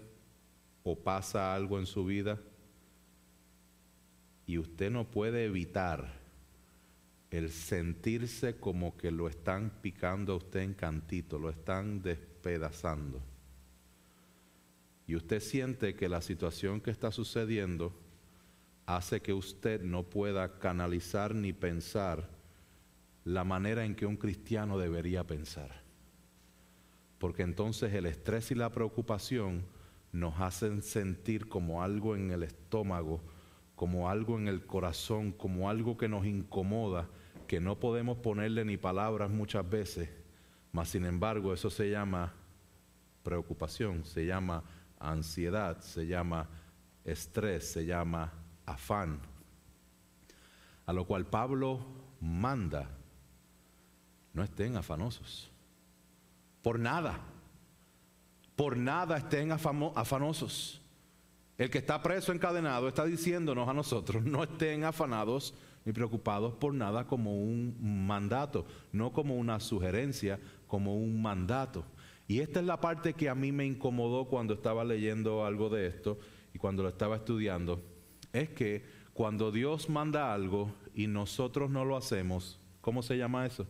o 0.84 0.96
pasa 0.96 1.56
algo 1.56 1.80
en 1.80 1.88
su 1.88 2.06
vida 2.06 2.40
y 4.46 4.60
usted 4.60 4.92
no 4.92 5.06
puede 5.06 5.46
evitar 5.46 6.25
el 7.36 7.52
sentirse 7.52 8.58
como 8.58 8.98
que 8.98 9.12
lo 9.12 9.28
están 9.28 9.72
picando 9.82 10.34
a 10.34 10.38
usted 10.38 10.62
en 10.62 10.74
cantito, 10.74 11.38
lo 11.38 11.50
están 11.50 12.02
despedazando. 12.02 13.22
Y 15.08 15.16
usted 15.16 15.40
siente 15.40 15.96
que 15.96 16.10
la 16.10 16.22
situación 16.22 16.82
que 16.82 16.92
está 16.92 17.12
sucediendo 17.12 17.94
hace 18.86 19.22
que 19.22 19.34
usted 19.34 19.82
no 19.82 20.04
pueda 20.04 20.60
canalizar 20.60 21.36
ni 21.36 21.54
pensar 21.54 22.30
la 23.24 23.44
manera 23.44 23.86
en 23.86 23.96
que 23.96 24.06
un 24.06 24.18
cristiano 24.18 24.78
debería 24.78 25.26
pensar. 25.26 25.84
Porque 27.18 27.44
entonces 27.44 27.94
el 27.94 28.06
estrés 28.06 28.52
y 28.52 28.56
la 28.56 28.72
preocupación 28.72 29.66
nos 30.12 30.40
hacen 30.40 30.82
sentir 30.82 31.48
como 31.48 31.84
algo 31.84 32.16
en 32.16 32.32
el 32.32 32.44
estómago, 32.44 33.22
como 33.76 34.10
algo 34.10 34.38
en 34.38 34.48
el 34.48 34.66
corazón, 34.66 35.32
como 35.32 35.70
algo 35.70 35.98
que 35.98 36.08
nos 36.08 36.26
incomoda 36.26 37.10
que 37.48 37.60
no 37.60 37.80
podemos 37.80 38.18
ponerle 38.18 38.66
ni 38.66 38.78
palabras 38.78 39.30
muchas 39.30 39.70
veces, 39.70 40.10
mas 40.72 40.90
sin 40.90 41.06
embargo 41.06 41.54
eso 41.54 41.70
se 41.70 41.90
llama 41.90 42.34
preocupación, 43.24 44.06
se 44.06 44.26
llama 44.26 44.64
ansiedad, 45.00 45.80
se 45.82 46.08
llama 46.08 46.48
estrés, 47.04 47.72
se 47.72 47.86
llama 47.86 48.32
afán. 48.66 49.20
A 50.86 50.94
lo 50.94 51.06
cual 51.06 51.26
Pablo 51.26 51.80
manda, 52.20 52.90
no 54.34 54.44
estén 54.44 54.76
afanosos, 54.76 55.52
por 56.62 56.80
nada, 56.80 57.20
por 58.56 58.78
nada 58.78 59.18
estén 59.18 59.52
afanosos. 59.52 60.82
El 61.58 61.70
que 61.70 61.78
está 61.78 62.04
preso 62.04 62.34
encadenado 62.34 62.88
está 62.88 63.06
diciéndonos 63.06 63.68
a 63.70 63.74
nosotros, 63.74 64.24
no 64.24 64.44
estén 64.44 64.84
afanados 64.84 65.54
ni 65.86 65.94
preocupados 65.94 66.56
por 66.56 66.74
nada 66.74 67.06
como 67.06 67.40
un 67.40 67.78
mandato, 68.08 68.66
no 68.92 69.14
como 69.14 69.36
una 69.36 69.60
sugerencia, 69.60 70.40
como 70.68 70.96
un 70.96 71.22
mandato. 71.22 71.86
Y 72.28 72.40
esta 72.40 72.60
es 72.60 72.66
la 72.66 72.82
parte 72.82 73.14
que 73.14 73.30
a 73.30 73.36
mí 73.36 73.52
me 73.52 73.66
incomodó 73.66 74.26
cuando 74.26 74.56
estaba 74.56 74.84
leyendo 74.84 75.46
algo 75.46 75.70
de 75.70 75.86
esto 75.86 76.18
y 76.54 76.58
cuando 76.58 76.82
lo 76.82 76.90
estaba 76.90 77.18
estudiando, 77.18 77.84
es 78.34 78.50
que 78.50 78.84
cuando 79.14 79.52
Dios 79.52 79.90
manda 79.90 80.34
algo 80.34 80.74
y 80.96 81.06
nosotros 81.06 81.70
no 81.70 81.86
lo 81.86 81.96
hacemos, 81.96 82.60
¿cómo 82.82 83.04
se 83.04 83.18
llama 83.18 83.46
eso? 83.46 83.68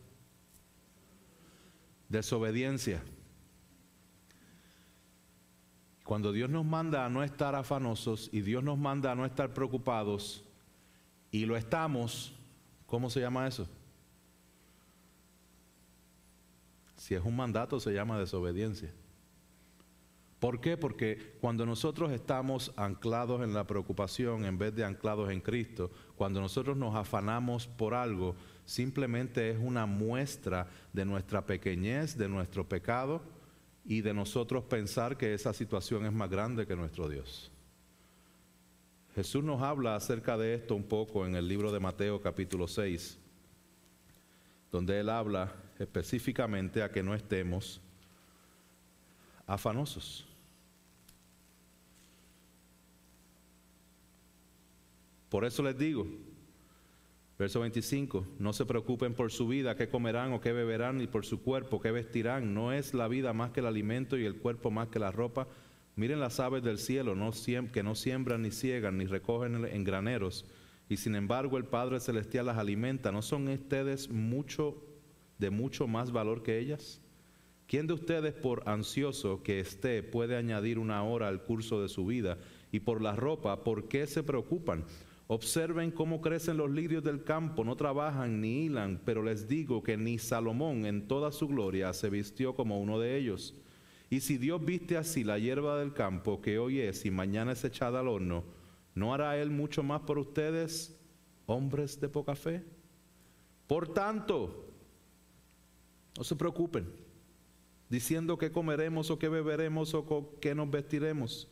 Desobediencia. 2.07 3.03
Cuando 6.05 6.31
Dios 6.31 6.49
nos 6.49 6.63
manda 6.63 7.05
a 7.05 7.09
no 7.09 7.23
estar 7.23 7.55
afanosos 7.55 8.29
y 8.31 8.41
Dios 8.41 8.63
nos 8.63 8.77
manda 8.77 9.11
a 9.11 9.15
no 9.15 9.25
estar 9.25 9.53
preocupados, 9.53 10.44
y 11.35 11.45
lo 11.45 11.57
estamos, 11.57 12.33
¿cómo 12.85 13.09
se 13.09 13.19
llama 13.19 13.45
eso? 13.45 13.67
Si 16.95 17.13
es 17.13 17.21
un 17.25 17.35
mandato 17.35 17.77
se 17.81 17.91
llama 17.91 18.17
desobediencia. 18.17 18.89
¿Por 20.39 20.61
qué? 20.61 20.77
Porque 20.77 21.35
cuando 21.41 21.65
nosotros 21.65 22.13
estamos 22.13 22.71
anclados 22.77 23.41
en 23.41 23.53
la 23.53 23.67
preocupación 23.67 24.45
en 24.45 24.57
vez 24.57 24.73
de 24.75 24.85
anclados 24.85 25.29
en 25.29 25.41
Cristo, 25.41 25.91
cuando 26.15 26.39
nosotros 26.39 26.77
nos 26.77 26.95
afanamos 26.95 27.67
por 27.67 27.95
algo, 27.95 28.37
simplemente 28.63 29.49
es 29.49 29.57
una 29.59 29.85
muestra 29.85 30.69
de 30.93 31.03
nuestra 31.03 31.45
pequeñez, 31.45 32.17
de 32.17 32.29
nuestro 32.29 32.69
pecado 32.69 33.21
y 33.83 33.99
de 33.99 34.13
nosotros 34.13 34.63
pensar 34.63 35.17
que 35.17 35.33
esa 35.33 35.51
situación 35.51 36.05
es 36.05 36.13
más 36.13 36.29
grande 36.29 36.65
que 36.65 36.77
nuestro 36.77 37.09
Dios. 37.09 37.51
Jesús 39.15 39.45
nos 39.45 39.61
habla 39.61 39.95
acerca 39.95 40.37
de 40.37 40.55
esto 40.55 40.75
un 40.75 40.83
poco 40.83 41.25
en 41.25 41.35
el 41.35 41.47
libro 41.47 41.71
de 41.71 41.79
Mateo 41.79 42.21
capítulo 42.21 42.67
6, 42.67 43.17
donde 44.73 44.99
Él 44.99 45.07
habla 45.07 45.55
específicamente 45.79 46.83
a 46.83 46.91
que 46.91 47.01
no 47.01 47.15
estemos 47.15 47.79
afanosos. 49.47 50.27
Por 55.29 55.45
eso 55.45 55.63
les 55.63 55.77
digo, 55.77 56.05
verso 57.39 57.61
25, 57.61 58.27
no 58.37 58.51
se 58.51 58.65
preocupen 58.65 59.13
por 59.13 59.31
su 59.31 59.47
vida, 59.47 59.77
qué 59.77 59.87
comerán 59.87 60.33
o 60.33 60.41
qué 60.41 60.51
beberán, 60.51 60.97
ni 60.97 61.07
por 61.07 61.25
su 61.25 61.41
cuerpo, 61.41 61.79
qué 61.79 61.91
vestirán. 61.91 62.53
No 62.53 62.73
es 62.73 62.93
la 62.93 63.07
vida 63.07 63.31
más 63.31 63.51
que 63.51 63.61
el 63.61 63.67
alimento 63.67 64.17
y 64.17 64.25
el 64.25 64.35
cuerpo 64.35 64.71
más 64.71 64.89
que 64.89 64.99
la 64.99 65.11
ropa. 65.11 65.47
Miren 65.95 66.19
las 66.19 66.41
aves 66.41 66.61
del 66.61 66.77
cielo, 66.77 67.15
que 67.71 67.83
no 67.83 67.95
siembran 67.95 68.41
ni 68.41 68.51
ciegan 68.51 68.97
ni 68.97 69.05
recogen 69.05 69.65
en 69.65 69.83
graneros, 69.85 70.45
y 70.89 70.97
sin 70.97 71.15
embargo 71.15 71.57
el 71.57 71.65
Padre 71.65 72.01
Celestial 72.01 72.47
las 72.47 72.57
alimenta. 72.57 73.11
¿No 73.13 73.21
son 73.21 73.47
ustedes 73.47 74.09
mucho 74.09 74.83
de 75.37 75.49
mucho 75.49 75.87
más 75.87 76.11
valor 76.11 76.43
que 76.43 76.59
ellas? 76.59 77.01
¿Quién 77.67 77.87
de 77.87 77.93
ustedes 77.93 78.33
por 78.33 78.67
ansioso 78.69 79.41
que 79.41 79.59
esté 79.59 80.03
puede 80.03 80.35
añadir 80.35 80.79
una 80.79 81.01
hora 81.03 81.29
al 81.29 81.43
curso 81.43 81.81
de 81.81 81.87
su 81.87 82.05
vida? 82.05 82.37
Y 82.71 82.81
por 82.81 83.01
la 83.01 83.15
ropa, 83.15 83.63
¿por 83.63 83.87
qué 83.87 84.05
se 84.05 84.21
preocupan? 84.21 84.83
Observen 85.27 85.89
cómo 85.89 86.21
crecen 86.21 86.57
los 86.57 86.69
lirios 86.69 87.03
del 87.03 87.23
campo, 87.23 87.63
no 87.63 87.75
trabajan 87.75 88.41
ni 88.41 88.65
hilan, 88.65 89.01
pero 89.03 89.23
les 89.23 89.47
digo 89.47 89.81
que 89.81 89.97
ni 89.97 90.19
Salomón 90.19 90.85
en 90.85 91.07
toda 91.07 91.31
su 91.31 91.47
gloria 91.47 91.91
se 91.93 92.11
vistió 92.11 92.53
como 92.53 92.79
uno 92.79 92.99
de 92.99 93.17
ellos. 93.17 93.55
Y 94.15 94.21
si 94.21 94.37
Dios 94.37 94.63
viste 94.63 94.95
así 94.95 95.25
la 95.25 95.37
hierba 95.37 95.77
del 95.77 95.91
campo, 95.91 96.41
que 96.41 96.57
hoy 96.57 96.79
es 96.79 97.03
y 97.03 97.11
mañana 97.11 97.51
es 97.51 97.65
echada 97.65 97.99
al 97.99 98.07
horno, 98.07 98.45
¿no 98.93 99.13
hará 99.13 99.37
Él 99.37 99.49
mucho 99.51 99.83
más 99.83 99.99
por 100.03 100.17
ustedes, 100.17 100.97
hombres 101.47 101.99
de 101.99 102.07
poca 102.07 102.33
fe? 102.33 102.63
Por 103.67 103.93
tanto, 103.93 104.69
no 106.17 106.23
se 106.23 106.33
preocupen, 106.37 106.89
diciendo 107.89 108.37
qué 108.37 108.53
comeremos 108.53 109.11
o 109.11 109.19
qué 109.19 109.27
beberemos 109.27 109.93
o 109.93 110.39
qué 110.39 110.55
nos 110.55 110.71
vestiremos, 110.71 111.49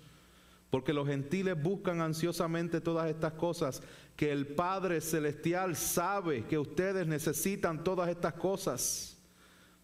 porque 0.70 0.94
los 0.94 1.06
gentiles 1.06 1.62
buscan 1.62 2.00
ansiosamente 2.00 2.80
todas 2.80 3.10
estas 3.10 3.34
cosas, 3.34 3.84
que 4.16 4.32
el 4.32 4.48
Padre 4.48 5.02
Celestial 5.02 5.76
sabe 5.76 6.46
que 6.46 6.58
ustedes 6.58 7.08
necesitan 7.08 7.84
todas 7.84 8.08
estas 8.08 8.36
cosas. 8.36 9.13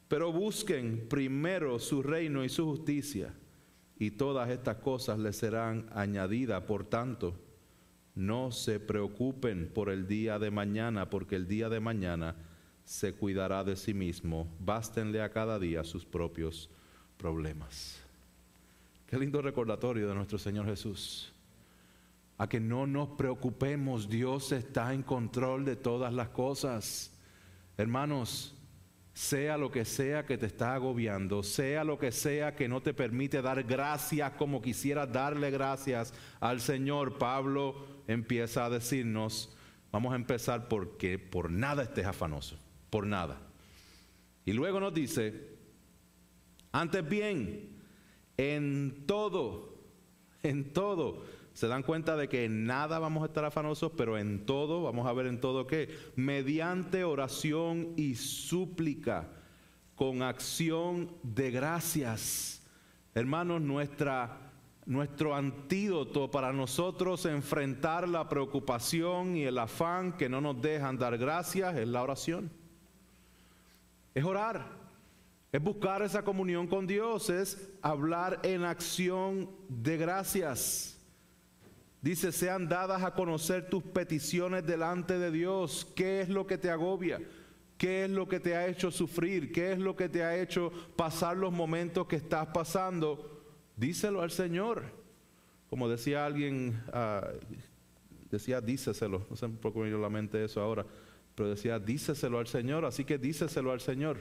Pero 0.09 0.33
busquen 0.33 1.07
primero 1.07 1.79
su 1.79 2.01
reino 2.01 2.43
y 2.43 2.49
su 2.49 2.65
justicia, 2.65 3.31
y 3.97 4.11
todas 4.11 4.49
estas 4.49 4.77
cosas 4.77 5.19
les 5.19 5.37
serán 5.37 5.87
añadidas. 5.93 6.63
Por 6.63 6.83
tanto, 6.83 7.35
no 8.15 8.51
se 8.51 8.79
preocupen 8.79 9.71
por 9.71 9.89
el 9.89 10.07
día 10.07 10.39
de 10.39 10.49
mañana, 10.49 11.11
porque 11.11 11.35
el 11.35 11.47
día 11.47 11.69
de 11.69 11.79
mañana 11.79 12.35
se 12.85 13.13
cuidará 13.13 13.63
de 13.63 13.75
sí 13.75 13.93
mismo. 13.93 14.47
Bástenle 14.59 15.21
a 15.21 15.29
cada 15.29 15.59
día 15.59 15.83
sus 15.83 16.05
propios 16.05 16.71
problemas. 17.17 18.01
Qué 19.05 19.17
lindo 19.19 19.43
recordatorio 19.43 20.07
de 20.07 20.15
nuestro 20.15 20.39
Señor 20.39 20.65
Jesús. 20.65 21.31
A 22.39 22.49
que 22.49 22.59
no 22.59 22.87
nos 22.87 23.09
preocupemos, 23.09 24.09
Dios 24.09 24.53
está 24.53 24.91
en 24.91 25.03
control 25.03 25.65
de 25.65 25.75
todas 25.75 26.13
las 26.13 26.29
cosas. 26.29 27.11
Hermanos, 27.77 28.55
sea 29.19 29.57
lo 29.57 29.69
que 29.69 29.83
sea 29.83 30.25
que 30.25 30.37
te 30.37 30.45
está 30.45 30.75
agobiando, 30.75 31.43
sea 31.43 31.83
lo 31.83 31.99
que 31.99 32.09
sea 32.09 32.55
que 32.55 32.69
no 32.69 32.81
te 32.81 32.93
permite 32.93 33.41
dar 33.41 33.63
gracias 33.63 34.31
como 34.37 34.61
quisieras 34.61 35.11
darle 35.11 35.51
gracias 35.51 36.13
al 36.39 36.61
Señor, 36.61 37.17
Pablo 37.17 37.85
empieza 38.07 38.63
a 38.63 38.69
decirnos, 38.69 39.53
vamos 39.91 40.13
a 40.13 40.15
empezar 40.15 40.69
porque 40.69 41.19
por 41.19 41.51
nada 41.51 41.83
estés 41.83 42.05
afanoso, 42.05 42.57
por 42.89 43.05
nada. 43.05 43.41
Y 44.45 44.53
luego 44.53 44.79
nos 44.79 44.93
dice, 44.93 45.49
antes 46.71 47.07
bien, 47.07 47.75
en 48.37 49.03
todo, 49.05 49.83
en 50.43 50.71
todo, 50.71 51.25
se 51.53 51.67
dan 51.67 51.83
cuenta 51.83 52.15
de 52.15 52.29
que 52.29 52.45
en 52.45 52.65
nada 52.65 52.99
vamos 52.99 53.23
a 53.23 53.27
estar 53.27 53.43
afanosos, 53.45 53.91
pero 53.97 54.17
en 54.17 54.45
todo, 54.45 54.83
vamos 54.83 55.07
a 55.07 55.13
ver 55.13 55.25
en 55.25 55.41
todo 55.41 55.67
qué, 55.67 55.89
mediante 56.15 57.03
oración 57.03 57.93
y 57.97 58.15
súplica, 58.15 59.29
con 59.95 60.21
acción 60.21 61.11
de 61.23 61.51
gracias. 61.51 62.65
Hermanos, 63.13 63.61
nuestra, 63.61 64.51
nuestro 64.85 65.35
antídoto 65.35 66.31
para 66.31 66.53
nosotros 66.53 67.25
enfrentar 67.25 68.07
la 68.07 68.29
preocupación 68.29 69.35
y 69.35 69.43
el 69.43 69.57
afán 69.57 70.13
que 70.13 70.29
no 70.29 70.39
nos 70.39 70.61
dejan 70.61 70.97
dar 70.97 71.17
gracias 71.17 71.75
es 71.75 71.87
la 71.87 72.01
oración. 72.01 72.49
Es 74.13 74.23
orar, 74.23 74.65
es 75.51 75.61
buscar 75.61 76.01
esa 76.01 76.23
comunión 76.23 76.67
con 76.67 76.87
Dios, 76.87 77.29
es 77.29 77.71
hablar 77.81 78.39
en 78.43 78.63
acción 78.63 79.49
de 79.67 79.97
gracias. 79.97 80.98
Dice, 82.01 82.31
sean 82.31 82.69
dadas 82.69 83.03
a 83.03 83.13
conocer 83.13 83.69
tus 83.69 83.83
peticiones 83.83 84.65
delante 84.65 85.19
de 85.19 85.31
Dios. 85.31 85.85
¿Qué 85.95 86.21
es 86.21 86.29
lo 86.29 86.47
que 86.47 86.57
te 86.57 86.69
agobia? 86.69 87.19
¿Qué 87.77 88.05
es 88.05 88.09
lo 88.09 88.27
que 88.27 88.39
te 88.39 88.55
ha 88.55 88.67
hecho 88.67 88.89
sufrir? 88.89 89.51
¿Qué 89.51 89.73
es 89.73 89.79
lo 89.79 89.95
que 89.95 90.07
te 90.07 90.23
ha 90.23 90.37
hecho 90.37 90.71
pasar 90.95 91.35
los 91.37 91.51
momentos 91.51 92.07
que 92.07 92.15
estás 92.15 92.47
pasando? 92.47 93.43
Díselo 93.75 94.21
al 94.21 94.31
Señor. 94.31 94.83
Como 95.69 95.87
decía 95.87 96.25
alguien, 96.25 96.81
uh, 96.87 97.37
decía 98.31 98.59
díceselo, 98.59 99.25
no 99.29 99.35
sé 99.35 99.47
por 99.47 99.71
qué 99.71 99.79
me 99.79 99.89
la 99.91 100.09
mente 100.09 100.43
eso 100.43 100.61
ahora, 100.61 100.85
pero 101.35 101.49
decía 101.49 101.79
díceselo 101.79 102.39
al 102.39 102.47
Señor, 102.47 102.85
así 102.85 103.05
que 103.05 103.17
díceselo 103.17 103.71
al 103.71 103.81
Señor. 103.81 104.17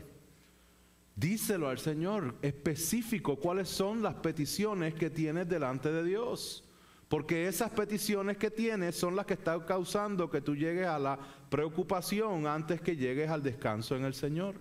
Díselo 1.16 1.68
al 1.68 1.78
Señor, 1.78 2.36
específico, 2.42 3.36
cuáles 3.36 3.68
son 3.68 4.02
las 4.02 4.14
peticiones 4.14 4.94
que 4.94 5.10
tienes 5.10 5.48
delante 5.48 5.90
de 5.90 6.04
Dios. 6.04 6.67
Porque 7.08 7.48
esas 7.48 7.70
peticiones 7.70 8.36
que 8.36 8.50
tienes 8.50 8.94
son 8.94 9.16
las 9.16 9.24
que 9.24 9.34
están 9.34 9.60
causando 9.60 10.30
que 10.30 10.42
tú 10.42 10.54
llegues 10.54 10.86
a 10.86 10.98
la 10.98 11.18
preocupación 11.48 12.46
antes 12.46 12.82
que 12.82 12.96
llegues 12.96 13.30
al 13.30 13.42
descanso 13.42 13.96
en 13.96 14.04
el 14.04 14.12
Señor. 14.12 14.56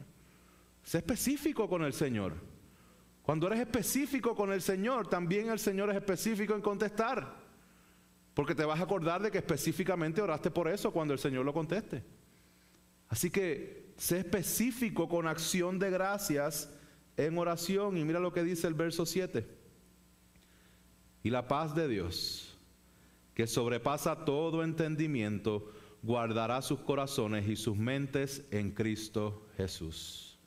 Sé 0.82 1.00
específico 1.00 1.68
con 1.68 1.84
el 1.84 1.92
Señor. 1.92 2.36
Cuando 3.22 3.48
eres 3.48 3.60
específico 3.60 4.34
con 4.34 4.54
el 4.54 4.62
Señor, 4.62 5.10
también 5.10 5.50
el 5.50 5.60
Señor 5.60 5.89
es 5.89 5.98
específico 5.98 6.56
en 6.56 6.62
contestar. 6.62 7.36
Porque 8.34 8.56
te 8.56 8.63
vas 8.63 8.80
a 8.80 8.84
acordar 8.84 9.22
de 9.22 9.30
que 9.30 9.39
específicamente 9.39 10.22
oraste 10.22 10.50
por 10.50 10.70
eso 10.70 10.94
cuando 10.94 11.13
el 11.13 11.20
Señor 11.20 11.44
lo 11.44 11.51
conteste. 11.51 12.01
Así 13.10 13.30
que 13.30 13.92
sé 13.98 14.20
específico 14.20 15.10
con 15.10 15.27
acción 15.27 15.80
de 15.80 15.89
gracias 15.89 16.70
en 17.18 17.38
oración. 17.38 17.98
Y 17.98 18.06
mira 18.06 18.22
lo 18.22 18.32
que 18.32 18.44
dice 18.44 18.68
el 18.68 18.74
verso 18.74 19.06
7. 19.06 19.57
Y 21.27 21.29
la 21.29 21.46
paz 21.46 21.75
de 21.75 21.89
Dios, 21.89 22.57
que 23.34 23.48
sobrepasa 23.48 24.24
todo 24.24 24.63
entendimiento, 24.63 25.74
guardará 26.01 26.62
sus 26.62 26.79
corazones 26.79 27.50
y 27.50 27.57
sus 27.57 27.75
mentes 27.75 28.48
en 28.50 28.72
Cristo 28.72 29.46
Jesús. 29.57 30.39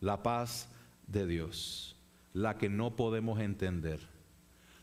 La 0.00 0.22
paz 0.22 0.70
de 1.06 1.26
Dios, 1.26 2.00
la 2.32 2.56
que 2.56 2.70
no 2.70 2.96
podemos 2.96 3.40
entender, 3.40 4.00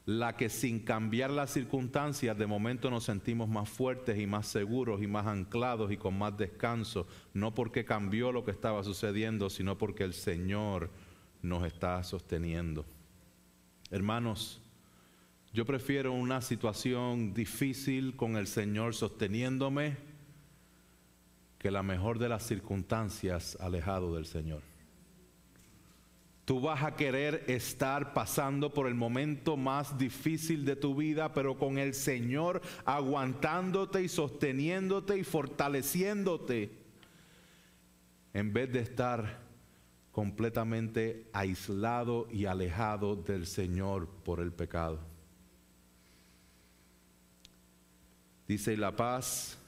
la 0.06 0.36
que 0.36 0.50
sin 0.50 0.82
cambiar 0.82 1.32
las 1.32 1.50
circunstancias 1.50 2.38
de 2.38 2.46
momento 2.46 2.91
nos 2.91 3.06
sentimos 3.06 3.50
más 3.50 3.68
fuertes 3.70 4.20
y 4.20 4.27
más 4.27 4.46
seguros 4.46 5.01
y 5.01 5.08
más 5.08 5.26
anclados 5.26 5.91
y 5.91 5.97
con 5.97 6.15
más 6.15 6.38
descanso, 6.38 7.08
no 7.34 7.56
porque 7.56 7.86
cambió 7.86 8.32
lo 8.32 8.45
que 8.45 8.52
estaba 8.52 8.84
sucediendo, 8.84 9.50
sino 9.50 9.80
porque 9.80 10.04
el 10.04 10.13
Señor 10.13 10.91
nos 11.41 11.65
está 11.65 12.04
sosteniendo. 12.04 12.86
Hermanos, 13.89 14.62
yo 15.52 15.66
prefiero 15.66 16.14
una 16.14 16.42
situación 16.42 17.34
difícil 17.34 18.16
con 18.16 18.38
el 18.38 18.46
Señor 18.46 18.94
sosteniéndome 18.94 19.98
que 21.58 21.72
la 21.72 21.82
mejor 21.82 22.20
de 22.20 22.30
las 22.30 22.44
circunstancias 22.44 23.58
alejado 23.60 24.16
del 24.16 24.26
Señor. 24.26 24.62
Tú 26.46 26.62
vas 26.62 26.84
a 26.84 26.96
querer 26.96 27.44
estar 27.48 28.14
pasando 28.14 28.74
por 28.74 28.88
el 28.88 28.96
momento 28.96 29.58
más 29.58 29.98
difícil 29.98 30.66
de 30.66 30.76
tu 30.76 30.96
vida, 30.96 31.34
pero 31.34 31.58
con 31.58 31.78
el 31.78 31.94
Señor 31.94 32.62
aguantándote 32.86 34.04
y 34.04 34.08
sosteniéndote 34.08 35.18
y 35.18 35.24
fortaleciéndote, 35.24 36.72
en 38.34 38.54
vez 38.54 38.72
de 38.72 38.80
estar 38.80 39.42
completamente 40.12 41.28
aislado 41.34 42.28
y 42.32 42.46
alejado 42.46 43.16
del 43.16 43.46
Señor 43.46 44.08
por 44.24 44.40
el 44.40 44.52
pecado. 44.52 45.18
Dice, 48.50 48.74
y 48.74 48.78
la 48.78 48.96
paz 48.96 49.60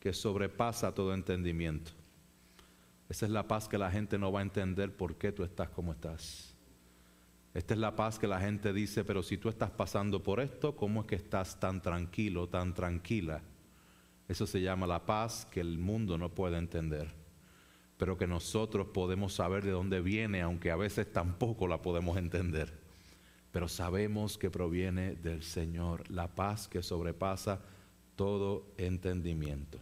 que 0.00 0.12
sobrepasa 0.12 0.92
todo 0.92 1.14
entendimiento. 1.14 1.92
Esa 3.08 3.26
es 3.26 3.30
la 3.30 3.46
paz 3.46 3.68
que 3.68 3.78
la 3.78 3.88
gente 3.88 4.18
no 4.18 4.32
va 4.32 4.40
a 4.40 4.42
entender 4.42 4.96
por 4.96 5.14
qué 5.14 5.30
tú 5.30 5.44
estás 5.44 5.68
como 5.68 5.92
estás. 5.92 6.56
Esta 7.54 7.72
es 7.72 7.78
la 7.78 7.94
paz 7.94 8.18
que 8.18 8.26
la 8.26 8.40
gente 8.40 8.72
dice, 8.72 9.04
pero 9.04 9.22
si 9.22 9.38
tú 9.38 9.48
estás 9.48 9.70
pasando 9.70 10.24
por 10.24 10.40
esto, 10.40 10.74
¿cómo 10.74 11.02
es 11.02 11.06
que 11.06 11.14
estás 11.14 11.60
tan 11.60 11.80
tranquilo, 11.80 12.48
tan 12.48 12.74
tranquila? 12.74 13.42
Eso 14.26 14.44
se 14.44 14.60
llama 14.60 14.88
la 14.88 15.06
paz 15.06 15.46
que 15.48 15.60
el 15.60 15.78
mundo 15.78 16.18
no 16.18 16.34
puede 16.34 16.58
entender, 16.58 17.12
pero 17.96 18.18
que 18.18 18.26
nosotros 18.26 18.88
podemos 18.88 19.34
saber 19.34 19.62
de 19.62 19.70
dónde 19.70 20.00
viene, 20.00 20.42
aunque 20.42 20.72
a 20.72 20.76
veces 20.76 21.12
tampoco 21.12 21.68
la 21.68 21.80
podemos 21.80 22.16
entender. 22.16 22.76
Pero 23.52 23.68
sabemos 23.68 24.36
que 24.36 24.50
proviene 24.50 25.14
del 25.14 25.44
Señor, 25.44 26.10
la 26.10 26.34
paz 26.34 26.66
que 26.66 26.82
sobrepasa 26.82 27.60
todo 28.16 28.66
entendimiento. 28.76 29.78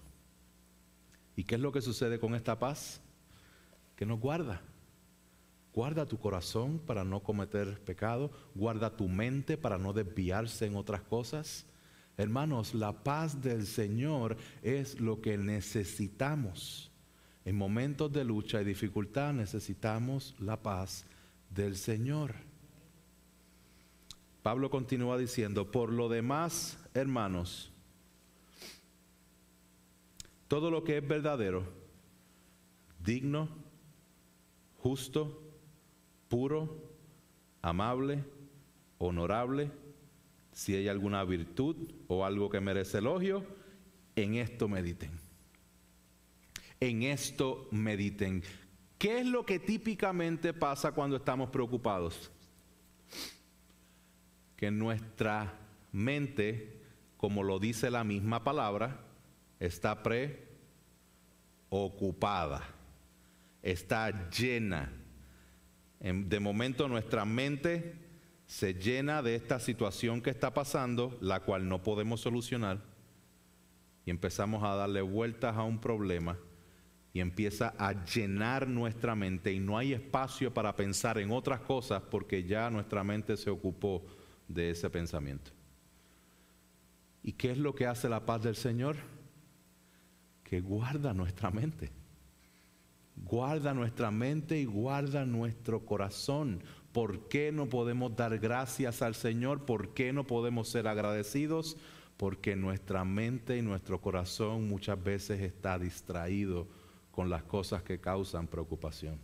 ¿Y 1.37 1.45
qué 1.45 1.57
es 1.57 1.61
lo 1.61 1.73
que 1.73 1.81
sucede 1.81 2.19
con 2.19 2.35
esta 2.35 2.59
paz? 2.59 3.01
Que 3.97 4.07
nos 4.07 4.21
guarda. 4.21 4.61
Guarda 5.73 6.07
tu 6.07 6.19
corazón 6.19 6.79
para 6.79 7.03
no 7.03 7.21
cometer 7.21 7.81
pecado, 7.81 8.31
guarda 8.55 8.95
tu 8.95 9.09
mente 9.09 9.57
para 9.57 9.79
no 9.79 9.95
desviarse 9.95 10.67
en 10.67 10.77
otras 10.77 11.01
cosas. 11.03 11.65
Hermanos, 12.19 12.75
la 12.75 12.93
paz 13.03 13.41
del 13.41 13.67
Señor 13.67 14.37
es 14.63 15.01
lo 15.01 15.23
que 15.23 15.39
necesitamos. 15.39 16.91
En 17.47 17.57
momentos 17.57 18.13
de 18.13 18.25
lucha 18.25 18.61
y 18.61 18.65
dificultad 18.65 19.33
necesitamos 19.33 20.35
la 20.39 20.63
paz 20.63 21.07
del 21.49 21.77
Señor. 21.77 22.35
Pablo 24.43 24.71
continúa 24.71 25.17
diciendo, 25.17 25.71
por 25.71 25.91
lo 25.91 26.09
demás, 26.09 26.79
hermanos, 26.95 27.72
todo 30.53 30.71
lo 30.71 30.85
que 30.85 30.99
es 30.99 31.09
verdadero, 31.09 31.65
digno, 33.03 33.49
justo, 34.83 35.41
puro, 36.29 36.93
amable, 37.63 38.23
honorable, 38.99 39.71
si 40.53 40.75
hay 40.75 40.89
alguna 40.89 41.25
virtud 41.25 41.91
o 42.07 42.27
algo 42.27 42.51
que 42.51 42.61
merece 42.61 42.99
elogio, 42.99 43.47
en 44.15 44.35
esto 44.35 44.69
mediten. 44.69 45.13
En 46.81 47.03
esto 47.03 47.67
mediten. 47.71 48.43
¿Qué 48.99 49.21
es 49.21 49.27
lo 49.27 49.47
que 49.47 49.59
típicamente 49.59 50.53
pasa 50.53 50.93
cuando 50.93 51.17
estamos 51.17 51.49
preocupados? 51.49 52.31
Que 54.55 54.71
nuestra 54.71 55.51
mente, 55.93 56.79
como 57.17 57.43
lo 57.43 57.59
dice 57.59 57.91
la 57.91 58.05
misma 58.05 58.45
palabra, 58.45 59.12
está 59.63 60.03
preocupada, 61.71 62.63
está 63.63 64.29
llena. 64.31 64.93
De 66.01 66.41
momento 66.41 66.89
nuestra 66.89 67.25
mente 67.25 67.95
se 68.47 68.75
llena 68.75 69.23
de 69.23 69.37
esta 69.37 69.61
situación 69.61 70.21
que 70.21 70.31
está 70.31 70.53
pasando, 70.53 71.17
la 71.21 71.41
cual 71.41 71.69
no 71.69 71.81
podemos 71.85 72.21
solucionar, 72.21 72.83
y 74.05 74.11
empezamos 74.11 74.65
a 74.65 74.75
darle 74.75 75.01
vueltas 75.01 75.57
a 75.57 75.63
un 75.63 75.81
problema 75.81 76.37
y 77.13 77.21
empieza 77.21 77.73
a 77.79 78.05
llenar 78.05 78.67
nuestra 78.67 79.15
mente 79.15 79.53
y 79.53 79.61
no 79.61 79.79
hay 79.79 79.93
espacio 79.93 80.53
para 80.53 80.75
pensar 80.75 81.19
en 81.19 81.31
otras 81.31 81.61
cosas 81.61 82.03
porque 82.11 82.43
ya 82.43 82.69
nuestra 82.69 83.05
mente 83.05 83.37
se 83.37 83.49
ocupó 83.49 84.03
de 84.49 84.71
ese 84.71 84.91
pensamiento. 84.91 85.53
¿Y 87.23 87.35
qué 87.35 87.53
es 87.53 87.59
lo 87.59 87.77
que 87.77 87.87
hace 87.87 88.09
la 88.09 88.27
paz 88.27 88.43
del 88.43 88.57
Señor? 88.57 88.97
Que 90.53 90.61
guarda 90.61 91.15
nuestra 91.15 91.51
mente. 91.51 91.91
guarda 93.17 93.73
nuestra 93.73 94.11
mente 94.11 94.59
y 94.59 94.67
guarda 94.67 95.25
nuestro 95.25 95.87
corazón. 95.87 96.63
¿Por 96.93 97.27
qué 97.29 97.51
no 97.53 97.71
podemos 97.71 98.15
dar 98.15 98.39
gracias 98.39 99.01
al 99.01 99.15
Señor? 99.15 99.65
¿Por 99.65 99.95
qué 99.95 100.13
no 100.13 100.27
podemos 100.27 100.69
ser 100.69 100.89
agradecidos? 100.89 101.79
Porque 102.19 102.55
nuestra 102.55 103.03
mente 103.03 103.57
y 103.57 103.63
nuestro 103.63 104.03
corazón 104.03 104.69
muchas 104.69 105.03
veces 105.03 105.41
está 105.41 105.79
distraído 105.79 106.69
con 107.13 107.31
las 107.31 107.45
cosas 107.45 107.83
que 107.83 107.99
causan 107.99 108.47
preocupación. 108.47 109.19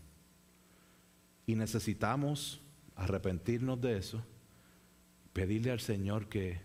Y 1.45 1.57
necesitamos 1.57 2.63
arrepentirnos 2.97 3.79
de 3.83 3.99
eso, 3.99 4.23
pedirle 5.35 5.73
al 5.73 5.81
Señor 5.81 6.31
que 6.31 6.63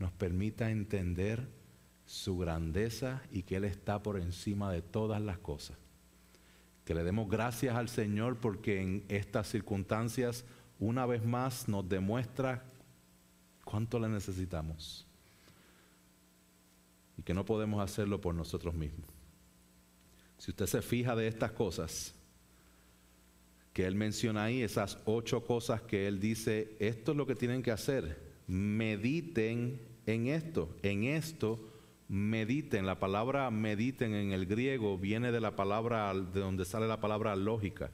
nos 0.00 0.10
permita 0.10 0.72
entender 0.72 1.59
su 2.10 2.36
grandeza 2.36 3.22
y 3.30 3.44
que 3.44 3.54
Él 3.54 3.64
está 3.64 4.02
por 4.02 4.18
encima 4.18 4.72
de 4.72 4.82
todas 4.82 5.22
las 5.22 5.38
cosas. 5.38 5.78
Que 6.84 6.92
le 6.92 7.04
demos 7.04 7.30
gracias 7.30 7.76
al 7.76 7.88
Señor 7.88 8.38
porque 8.38 8.82
en 8.82 9.04
estas 9.08 9.46
circunstancias 9.48 10.44
una 10.80 11.06
vez 11.06 11.24
más 11.24 11.68
nos 11.68 11.88
demuestra 11.88 12.64
cuánto 13.64 14.00
le 14.00 14.08
necesitamos 14.08 15.06
y 17.16 17.22
que 17.22 17.32
no 17.32 17.44
podemos 17.44 17.80
hacerlo 17.80 18.20
por 18.20 18.34
nosotros 18.34 18.74
mismos. 18.74 19.08
Si 20.36 20.50
usted 20.50 20.66
se 20.66 20.82
fija 20.82 21.14
de 21.14 21.28
estas 21.28 21.52
cosas 21.52 22.12
que 23.72 23.86
él 23.86 23.94
menciona 23.94 24.42
ahí, 24.42 24.62
esas 24.62 24.98
ocho 25.04 25.46
cosas 25.46 25.80
que 25.82 26.08
él 26.08 26.18
dice, 26.18 26.76
esto 26.80 27.12
es 27.12 27.16
lo 27.16 27.24
que 27.24 27.36
tienen 27.36 27.62
que 27.62 27.70
hacer, 27.70 28.20
mediten 28.48 29.80
en 30.06 30.26
esto, 30.26 30.74
en 30.82 31.04
esto 31.04 31.70
mediten. 32.10 32.86
La 32.86 32.98
palabra 32.98 33.50
mediten 33.50 34.14
en 34.14 34.32
el 34.32 34.46
griego 34.46 34.98
viene 34.98 35.30
de 35.30 35.40
la 35.40 35.54
palabra, 35.54 36.12
de 36.12 36.40
donde 36.40 36.64
sale 36.64 36.88
la 36.88 37.00
palabra 37.00 37.36
lógica. 37.36 37.90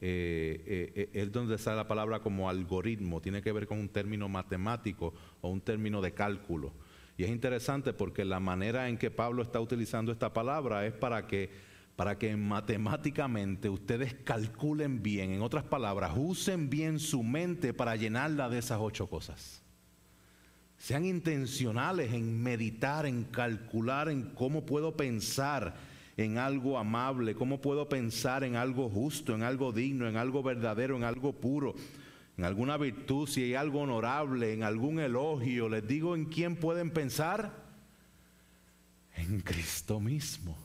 Eh, 0.00 0.62
eh, 0.66 0.92
eh, 0.94 1.10
es 1.12 1.32
donde 1.32 1.58
sale 1.58 1.76
la 1.76 1.88
palabra 1.88 2.20
como 2.20 2.48
algoritmo, 2.48 3.20
tiene 3.20 3.42
que 3.42 3.52
ver 3.52 3.66
con 3.66 3.78
un 3.78 3.88
término 3.88 4.28
matemático 4.28 5.14
o 5.40 5.48
un 5.48 5.60
término 5.60 6.00
de 6.00 6.12
cálculo. 6.12 6.72
Y 7.16 7.24
es 7.24 7.30
interesante 7.30 7.92
porque 7.92 8.24
la 8.24 8.38
manera 8.38 8.88
en 8.88 8.98
que 8.98 9.10
Pablo 9.10 9.42
está 9.42 9.60
utilizando 9.60 10.12
esta 10.12 10.32
palabra 10.32 10.86
es 10.86 10.92
para 10.92 11.26
que, 11.26 11.50
para 11.96 12.18
que 12.18 12.36
matemáticamente 12.36 13.68
ustedes 13.68 14.14
calculen 14.14 15.02
bien, 15.02 15.32
en 15.32 15.42
otras 15.42 15.64
palabras, 15.64 16.12
usen 16.16 16.70
bien 16.70 17.00
su 17.00 17.22
mente 17.22 17.72
para 17.72 17.96
llenarla 17.96 18.48
de 18.48 18.58
esas 18.58 18.78
ocho 18.80 19.08
cosas. 19.08 19.63
Sean 20.78 21.04
intencionales 21.04 22.12
en 22.12 22.42
meditar, 22.42 23.06
en 23.06 23.24
calcular 23.24 24.08
en 24.08 24.22
cómo 24.34 24.66
puedo 24.66 24.96
pensar 24.96 25.74
en 26.16 26.38
algo 26.38 26.78
amable, 26.78 27.34
cómo 27.34 27.60
puedo 27.60 27.88
pensar 27.88 28.44
en 28.44 28.56
algo 28.56 28.88
justo, 28.88 29.34
en 29.34 29.42
algo 29.42 29.72
digno, 29.72 30.08
en 30.08 30.16
algo 30.16 30.42
verdadero, 30.42 30.96
en 30.96 31.04
algo 31.04 31.32
puro, 31.32 31.74
en 32.36 32.44
alguna 32.44 32.76
virtud, 32.76 33.28
si 33.28 33.42
hay 33.44 33.54
algo 33.54 33.80
honorable, 33.80 34.52
en 34.52 34.62
algún 34.62 35.00
elogio. 35.00 35.68
Les 35.68 35.86
digo 35.86 36.14
en 36.14 36.26
quién 36.26 36.56
pueden 36.56 36.90
pensar. 36.90 37.64
En 39.16 39.40
Cristo 39.40 40.00
mismo, 40.00 40.58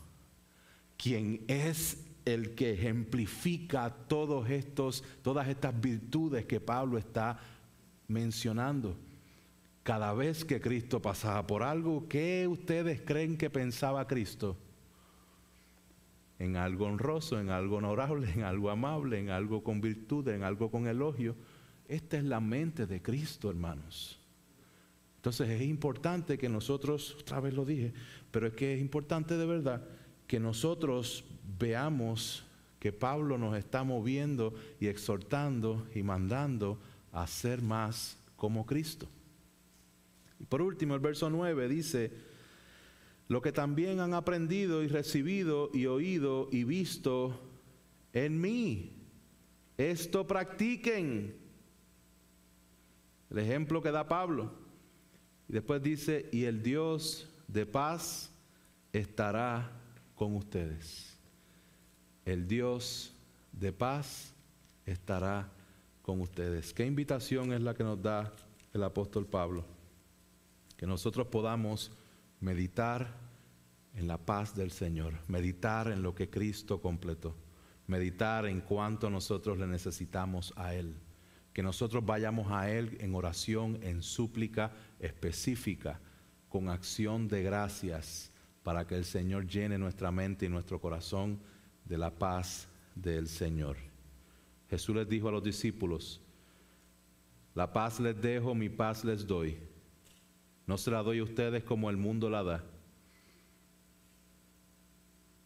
quien 0.97 1.45
es 1.47 2.03
el 2.25 2.55
que 2.55 2.73
ejemplifica 2.73 3.89
todos 4.07 4.49
estos, 4.49 5.03
todas 5.21 5.47
estas 5.47 5.79
virtudes 5.79 6.45
que 6.45 6.59
Pablo 6.59 6.97
está 6.97 7.39
mencionando 8.07 8.97
cada 9.89 10.13
vez 10.13 10.45
que 10.45 10.61
Cristo 10.61 11.01
pasaba 11.01 11.47
por 11.47 11.63
algo, 11.63 12.07
¿qué 12.07 12.47
ustedes 12.47 13.01
creen 13.01 13.39
que 13.39 13.49
pensaba 13.49 14.05
Cristo? 14.05 14.55
En 16.37 16.57
algo 16.57 16.85
honroso, 16.85 17.39
en 17.39 17.49
algo 17.49 17.77
honorable, 17.77 18.31
en 18.31 18.43
algo 18.43 18.69
amable, 18.69 19.17
en 19.17 19.31
algo 19.31 19.63
con 19.63 19.81
virtud, 19.81 20.27
en 20.27 20.43
algo 20.43 20.69
con 20.69 20.85
elogio. 20.85 21.35
Esta 21.87 22.17
es 22.17 22.23
la 22.23 22.39
mente 22.39 22.85
de 22.85 23.01
Cristo, 23.01 23.49
hermanos. 23.49 24.19
Entonces 25.15 25.49
es 25.49 25.61
importante 25.63 26.37
que 26.37 26.49
nosotros, 26.49 27.17
otra 27.19 27.39
vez 27.39 27.55
lo 27.55 27.65
dije, 27.65 27.91
pero 28.29 28.45
es 28.45 28.53
que 28.53 28.75
es 28.75 28.79
importante 28.79 29.37
de 29.37 29.45
verdad 29.47 29.87
que 30.27 30.39
nosotros 30.39 31.25
veamos 31.57 32.45
que 32.79 32.91
Pablo 32.91 33.39
nos 33.39 33.57
está 33.57 33.83
moviendo 33.83 34.53
y 34.79 34.85
exhortando 34.85 35.87
y 35.95 36.03
mandando 36.03 36.77
a 37.11 37.25
ser 37.25 37.63
más 37.63 38.19
como 38.35 38.67
Cristo. 38.67 39.09
Y 40.39 40.45
por 40.45 40.61
último, 40.61 40.95
el 40.95 41.01
verso 41.01 41.29
9 41.29 41.67
dice, 41.67 42.11
lo 43.27 43.41
que 43.41 43.51
también 43.51 43.99
han 43.99 44.13
aprendido 44.13 44.83
y 44.83 44.87
recibido 44.87 45.69
y 45.73 45.85
oído 45.85 46.49
y 46.51 46.63
visto 46.63 47.39
en 48.13 48.41
mí, 48.41 48.91
esto 49.77 50.25
practiquen. 50.25 51.37
El 53.29 53.37
ejemplo 53.37 53.81
que 53.81 53.91
da 53.91 54.07
Pablo. 54.07 54.51
Y 55.47 55.53
después 55.53 55.81
dice, 55.81 56.27
y 56.31 56.45
el 56.45 56.63
Dios 56.63 57.29
de 57.47 57.65
paz 57.65 58.31
estará 58.91 59.71
con 60.15 60.35
ustedes. 60.35 61.17
El 62.25 62.47
Dios 62.47 63.13
de 63.51 63.71
paz 63.71 64.33
estará 64.85 65.51
con 66.01 66.21
ustedes. 66.21 66.73
¿Qué 66.73 66.85
invitación 66.85 67.53
es 67.53 67.61
la 67.61 67.73
que 67.73 67.83
nos 67.83 68.01
da 68.01 68.33
el 68.73 68.83
apóstol 68.83 69.25
Pablo? 69.25 69.78
Que 70.79 70.87
nosotros 70.87 71.27
podamos 71.27 71.91
meditar 72.39 73.13
en 73.95 74.07
la 74.07 74.17
paz 74.17 74.55
del 74.55 74.71
Señor, 74.71 75.13
meditar 75.27 75.91
en 75.91 76.01
lo 76.01 76.15
que 76.15 76.29
Cristo 76.29 76.79
completó, 76.79 77.35
meditar 77.85 78.45
en 78.45 78.61
cuánto 78.61 79.09
nosotros 79.09 79.57
le 79.57 79.67
necesitamos 79.67 80.53
a 80.55 80.73
Él, 80.73 80.95
que 81.51 81.61
nosotros 81.61 82.05
vayamos 82.05 82.49
a 82.49 82.71
Él 82.71 82.95
en 83.01 83.13
oración, 83.13 83.77
en 83.83 84.01
súplica 84.01 84.71
específica, 85.01 85.99
con 86.47 86.69
acción 86.69 87.27
de 87.27 87.43
gracias, 87.43 88.31
para 88.63 88.87
que 88.87 88.95
el 88.95 89.03
Señor 89.03 89.47
llene 89.47 89.77
nuestra 89.77 90.13
mente 90.13 90.45
y 90.45 90.49
nuestro 90.49 90.79
corazón 90.79 91.41
de 91.83 91.97
la 91.97 92.17
paz 92.17 92.69
del 92.95 93.27
Señor. 93.27 93.75
Jesús 94.69 94.95
les 94.95 95.09
dijo 95.09 95.27
a 95.27 95.33
los 95.33 95.43
discípulos, 95.43 96.21
la 97.53 97.73
paz 97.73 97.99
les 97.99 98.21
dejo, 98.21 98.55
mi 98.55 98.69
paz 98.69 99.03
les 99.03 99.27
doy 99.27 99.57
no 100.69 100.77
se 100.77 100.91
la 100.91 101.01
doy 101.01 101.17
a 101.17 101.23
ustedes 101.23 101.63
como 101.63 101.89
el 101.89 101.97
mundo 101.97 102.29
la 102.29 102.43
da. 102.43 102.63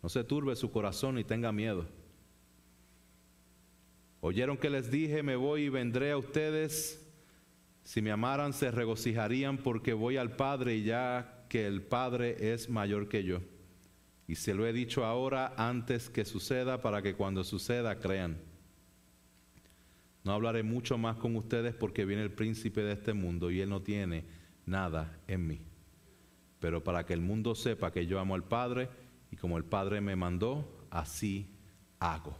No 0.02 0.10
se 0.10 0.22
turbe 0.26 0.54
su 0.58 0.70
corazón 0.70 1.18
y 1.18 1.24
tenga 1.24 1.54
miedo. 1.54 1.86
Oyeron 4.20 4.58
que 4.58 4.70
les 4.70 4.92
dije, 4.92 5.24
me 5.24 5.38
voy 5.38 5.62
y 5.62 5.70
vendré 5.70 6.12
a 6.12 6.18
ustedes. 6.18 7.10
Si 7.84 8.02
me 8.02 8.12
amaran, 8.12 8.52
se 8.52 8.70
regocijarían 8.70 9.60
porque 9.60 9.94
voy 9.94 10.18
al 10.18 10.36
Padre 10.36 10.76
y 10.76 10.84
ya 10.84 11.46
que 11.48 11.68
el 11.68 11.84
Padre 11.84 12.52
es 12.52 12.70
mayor 12.70 13.08
que 13.08 13.24
yo. 13.24 13.40
Y 14.28 14.36
se 14.36 14.54
lo 14.54 14.68
he 14.68 14.74
dicho 14.74 15.06
ahora 15.06 15.54
antes 15.56 16.10
que 16.10 16.26
suceda 16.26 16.82
para 16.82 17.02
que 17.02 17.16
cuando 17.16 17.46
suceda 17.46 17.98
crean. 17.98 18.42
No 20.26 20.34
hablaré 20.34 20.64
mucho 20.64 20.98
más 20.98 21.16
con 21.16 21.38
ustedes 21.38 21.74
porque 21.74 22.04
viene 22.04 22.24
el 22.24 22.34
príncipe 22.34 22.82
de 22.82 22.92
este 22.92 23.14
mundo 23.14 23.52
y 23.52 23.62
él 23.62 23.70
no 23.70 23.82
tiene 23.82 24.43
nada 24.66 25.20
en 25.28 25.48
mí. 25.48 25.62
Pero 26.60 26.84
para 26.84 27.06
que 27.06 27.14
el 27.14 27.22
mundo 27.22 27.56
sepa 27.56 27.92
que 27.92 28.06
yo 28.06 28.20
amo 28.20 28.36
al 28.36 28.44
Padre 28.44 28.90
y 29.32 29.36
como 29.36 29.58
el 29.58 29.66
Padre 29.66 30.00
me 30.02 30.16
mandó, 30.16 30.88
así 30.90 31.50
hago. 32.00 32.38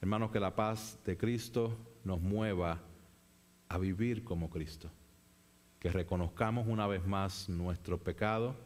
Hermanos, 0.00 0.30
que 0.30 0.40
la 0.40 0.54
paz 0.54 0.98
de 1.04 1.16
Cristo 1.16 1.78
nos 2.04 2.20
mueva 2.20 2.80
a 3.68 3.78
vivir 3.78 4.24
como 4.24 4.50
Cristo. 4.50 4.90
Que 5.78 5.90
reconozcamos 5.90 6.66
una 6.66 6.86
vez 6.86 7.06
más 7.06 7.48
nuestro 7.48 7.98
pecado, 7.98 8.56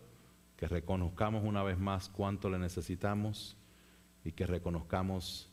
que 0.56 0.68
reconozcamos 0.68 1.44
una 1.44 1.62
vez 1.62 1.78
más 1.78 2.08
cuánto 2.08 2.50
le 2.50 2.58
necesitamos 2.58 3.56
y 4.24 4.32
que 4.32 4.46
reconozcamos 4.46 5.48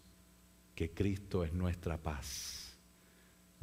que 0.73 0.91
Cristo 0.91 1.43
es 1.43 1.53
nuestra 1.53 1.97
paz. 1.97 2.64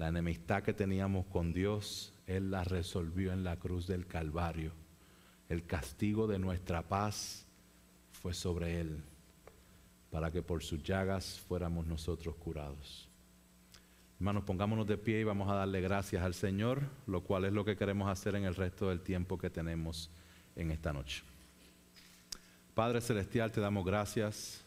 La 0.02 0.08
enemistad 0.08 0.64
que 0.64 0.72
teníamos 0.72 1.26
con 1.26 1.52
Dios 1.52 2.12
él 2.26 2.50
la 2.50 2.64
resolvió 2.64 3.32
en 3.32 3.44
la 3.44 3.60
cruz 3.60 3.86
del 3.86 4.08
Calvario. 4.08 4.72
El 5.48 5.64
castigo 5.64 6.26
de 6.26 6.40
nuestra 6.40 6.82
paz 6.82 7.46
fue 8.10 8.34
sobre 8.34 8.80
Él, 8.80 9.00
para 10.10 10.32
que 10.32 10.42
por 10.42 10.64
sus 10.64 10.82
llagas 10.82 11.38
fuéramos 11.46 11.86
nosotros 11.86 12.34
curados. 12.34 13.08
Hermanos, 14.16 14.42
pongámonos 14.42 14.88
de 14.88 14.98
pie 14.98 15.20
y 15.20 15.24
vamos 15.24 15.48
a 15.48 15.54
darle 15.54 15.80
gracias 15.80 16.24
al 16.24 16.34
Señor, 16.34 16.82
lo 17.06 17.20
cual 17.20 17.44
es 17.44 17.52
lo 17.52 17.64
que 17.64 17.76
queremos 17.76 18.10
hacer 18.10 18.34
en 18.34 18.42
el 18.42 18.56
resto 18.56 18.88
del 18.88 19.02
tiempo 19.02 19.38
que 19.38 19.50
tenemos 19.50 20.10
en 20.56 20.72
esta 20.72 20.92
noche. 20.92 21.22
Padre 22.74 23.00
Celestial, 23.00 23.52
te 23.52 23.60
damos 23.60 23.86
gracias 23.86 24.64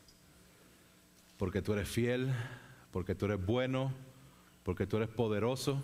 porque 1.35 1.61
tú 1.61 1.73
eres 1.73 1.89
fiel, 1.89 2.31
porque 2.93 3.15
tú 3.15 3.25
eres 3.25 3.45
bueno, 3.45 3.91
porque 4.65 4.85
tú 4.85 4.97
eres 4.97 5.09
poderoso 5.09 5.81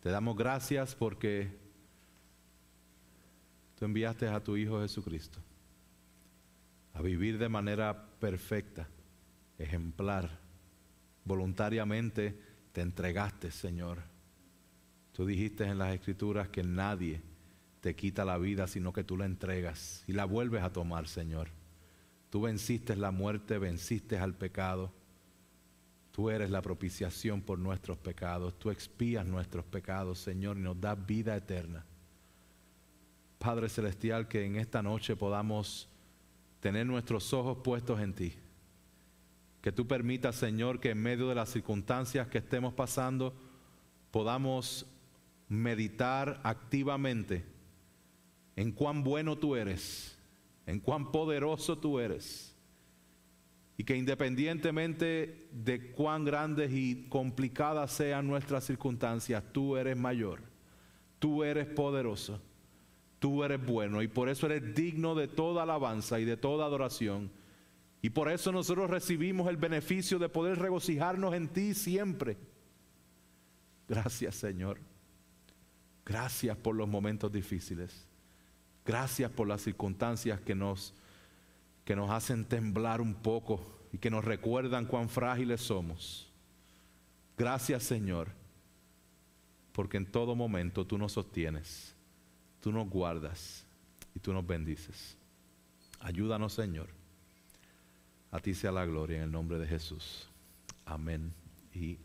te 0.00 0.10
damos 0.10 0.36
gracias 0.36 0.94
porque 0.94 1.48
tú 3.76 3.84
enviaste 3.84 4.28
a 4.28 4.42
tu 4.42 4.56
Hijo 4.56 4.80
Jesucristo 4.80 5.40
a 6.94 7.02
vivir 7.02 7.38
de 7.38 7.48
manera 7.48 8.10
perfecta, 8.18 8.88
ejemplar. 9.56 10.40
Voluntariamente 11.24 12.40
te 12.72 12.80
entregaste, 12.80 13.52
Señor. 13.52 13.98
Tú 15.12 15.26
dijiste 15.26 15.64
en 15.64 15.78
las 15.78 15.94
escrituras 15.94 16.48
que 16.48 16.64
nadie 16.64 17.22
te 17.80 17.94
quita 17.94 18.24
la 18.24 18.38
vida, 18.38 18.66
sino 18.66 18.92
que 18.92 19.04
tú 19.04 19.16
la 19.16 19.26
entregas 19.26 20.02
y 20.08 20.12
la 20.12 20.24
vuelves 20.24 20.62
a 20.62 20.72
tomar, 20.72 21.06
Señor. 21.06 21.48
Tú 22.30 22.42
venciste 22.42 22.96
la 22.96 23.12
muerte, 23.12 23.58
venciste 23.58 24.18
al 24.18 24.34
pecado. 24.34 24.92
Tú 26.18 26.30
eres 26.30 26.50
la 26.50 26.62
propiciación 26.62 27.40
por 27.40 27.60
nuestros 27.60 27.96
pecados. 27.96 28.58
Tú 28.58 28.72
expías 28.72 29.24
nuestros 29.24 29.64
pecados, 29.64 30.18
Señor, 30.18 30.58
y 30.58 30.62
nos 30.62 30.80
das 30.80 31.06
vida 31.06 31.36
eterna. 31.36 31.86
Padre 33.38 33.68
Celestial, 33.68 34.26
que 34.26 34.44
en 34.44 34.56
esta 34.56 34.82
noche 34.82 35.14
podamos 35.14 35.88
tener 36.58 36.86
nuestros 36.86 37.32
ojos 37.32 37.58
puestos 37.62 38.00
en 38.00 38.14
ti. 38.14 38.34
Que 39.60 39.70
tú 39.70 39.86
permitas, 39.86 40.34
Señor, 40.34 40.80
que 40.80 40.90
en 40.90 41.00
medio 41.00 41.28
de 41.28 41.36
las 41.36 41.50
circunstancias 41.50 42.26
que 42.26 42.38
estemos 42.38 42.74
pasando, 42.74 43.32
podamos 44.10 44.86
meditar 45.48 46.40
activamente 46.42 47.46
en 48.56 48.72
cuán 48.72 49.04
bueno 49.04 49.38
tú 49.38 49.54
eres, 49.54 50.18
en 50.66 50.80
cuán 50.80 51.12
poderoso 51.12 51.78
tú 51.78 52.00
eres. 52.00 52.47
Y 53.78 53.84
que 53.84 53.96
independientemente 53.96 55.48
de 55.52 55.90
cuán 55.92 56.26
grandes 56.26 56.70
y 56.72 57.06
complicadas 57.08 57.92
sean 57.92 58.26
nuestras 58.26 58.64
circunstancias, 58.64 59.42
tú 59.52 59.76
eres 59.76 59.96
mayor, 59.96 60.42
tú 61.18 61.44
eres 61.44 61.66
poderoso, 61.66 62.42
tú 63.20 63.44
eres 63.44 63.64
bueno 63.64 64.02
y 64.02 64.08
por 64.08 64.28
eso 64.28 64.46
eres 64.46 64.74
digno 64.74 65.14
de 65.14 65.28
toda 65.28 65.62
alabanza 65.62 66.20
y 66.20 66.26
de 66.26 66.36
toda 66.36 66.66
adoración. 66.66 67.30
Y 68.02 68.10
por 68.10 68.30
eso 68.30 68.52
nosotros 68.52 68.90
recibimos 68.90 69.48
el 69.48 69.56
beneficio 69.56 70.18
de 70.18 70.28
poder 70.28 70.58
regocijarnos 70.58 71.32
en 71.34 71.48
ti 71.48 71.72
siempre. 71.72 72.36
Gracias 73.88 74.34
Señor. 74.34 74.78
Gracias 76.04 76.56
por 76.56 76.74
los 76.74 76.88
momentos 76.88 77.30
difíciles. 77.30 78.08
Gracias 78.84 79.30
por 79.30 79.46
las 79.46 79.62
circunstancias 79.62 80.40
que 80.40 80.54
nos, 80.54 80.94
que 81.88 81.96
nos 81.96 82.10
hacen 82.10 82.44
temblar 82.44 83.00
un 83.00 83.14
poco 83.14 83.66
y 83.94 83.96
que 83.96 84.10
nos 84.10 84.22
recuerdan 84.22 84.84
cuán 84.84 85.08
frágiles 85.08 85.62
somos. 85.62 86.30
Gracias 87.34 87.82
Señor, 87.82 88.28
porque 89.72 89.96
en 89.96 90.04
todo 90.04 90.34
momento 90.34 90.86
tú 90.86 90.98
nos 90.98 91.12
sostienes, 91.12 91.96
tú 92.60 92.72
nos 92.72 92.90
guardas 92.90 93.64
y 94.14 94.20
tú 94.20 94.34
nos 94.34 94.46
bendices. 94.46 95.16
Ayúdanos 96.00 96.52
Señor. 96.52 96.90
A 98.32 98.38
ti 98.38 98.52
sea 98.52 98.70
la 98.70 98.84
gloria 98.84 99.16
en 99.16 99.22
el 99.22 99.32
nombre 99.32 99.58
de 99.58 99.66
Jesús. 99.66 100.28
Amén 100.84 101.32
y 101.72 101.86
amén. 101.86 101.98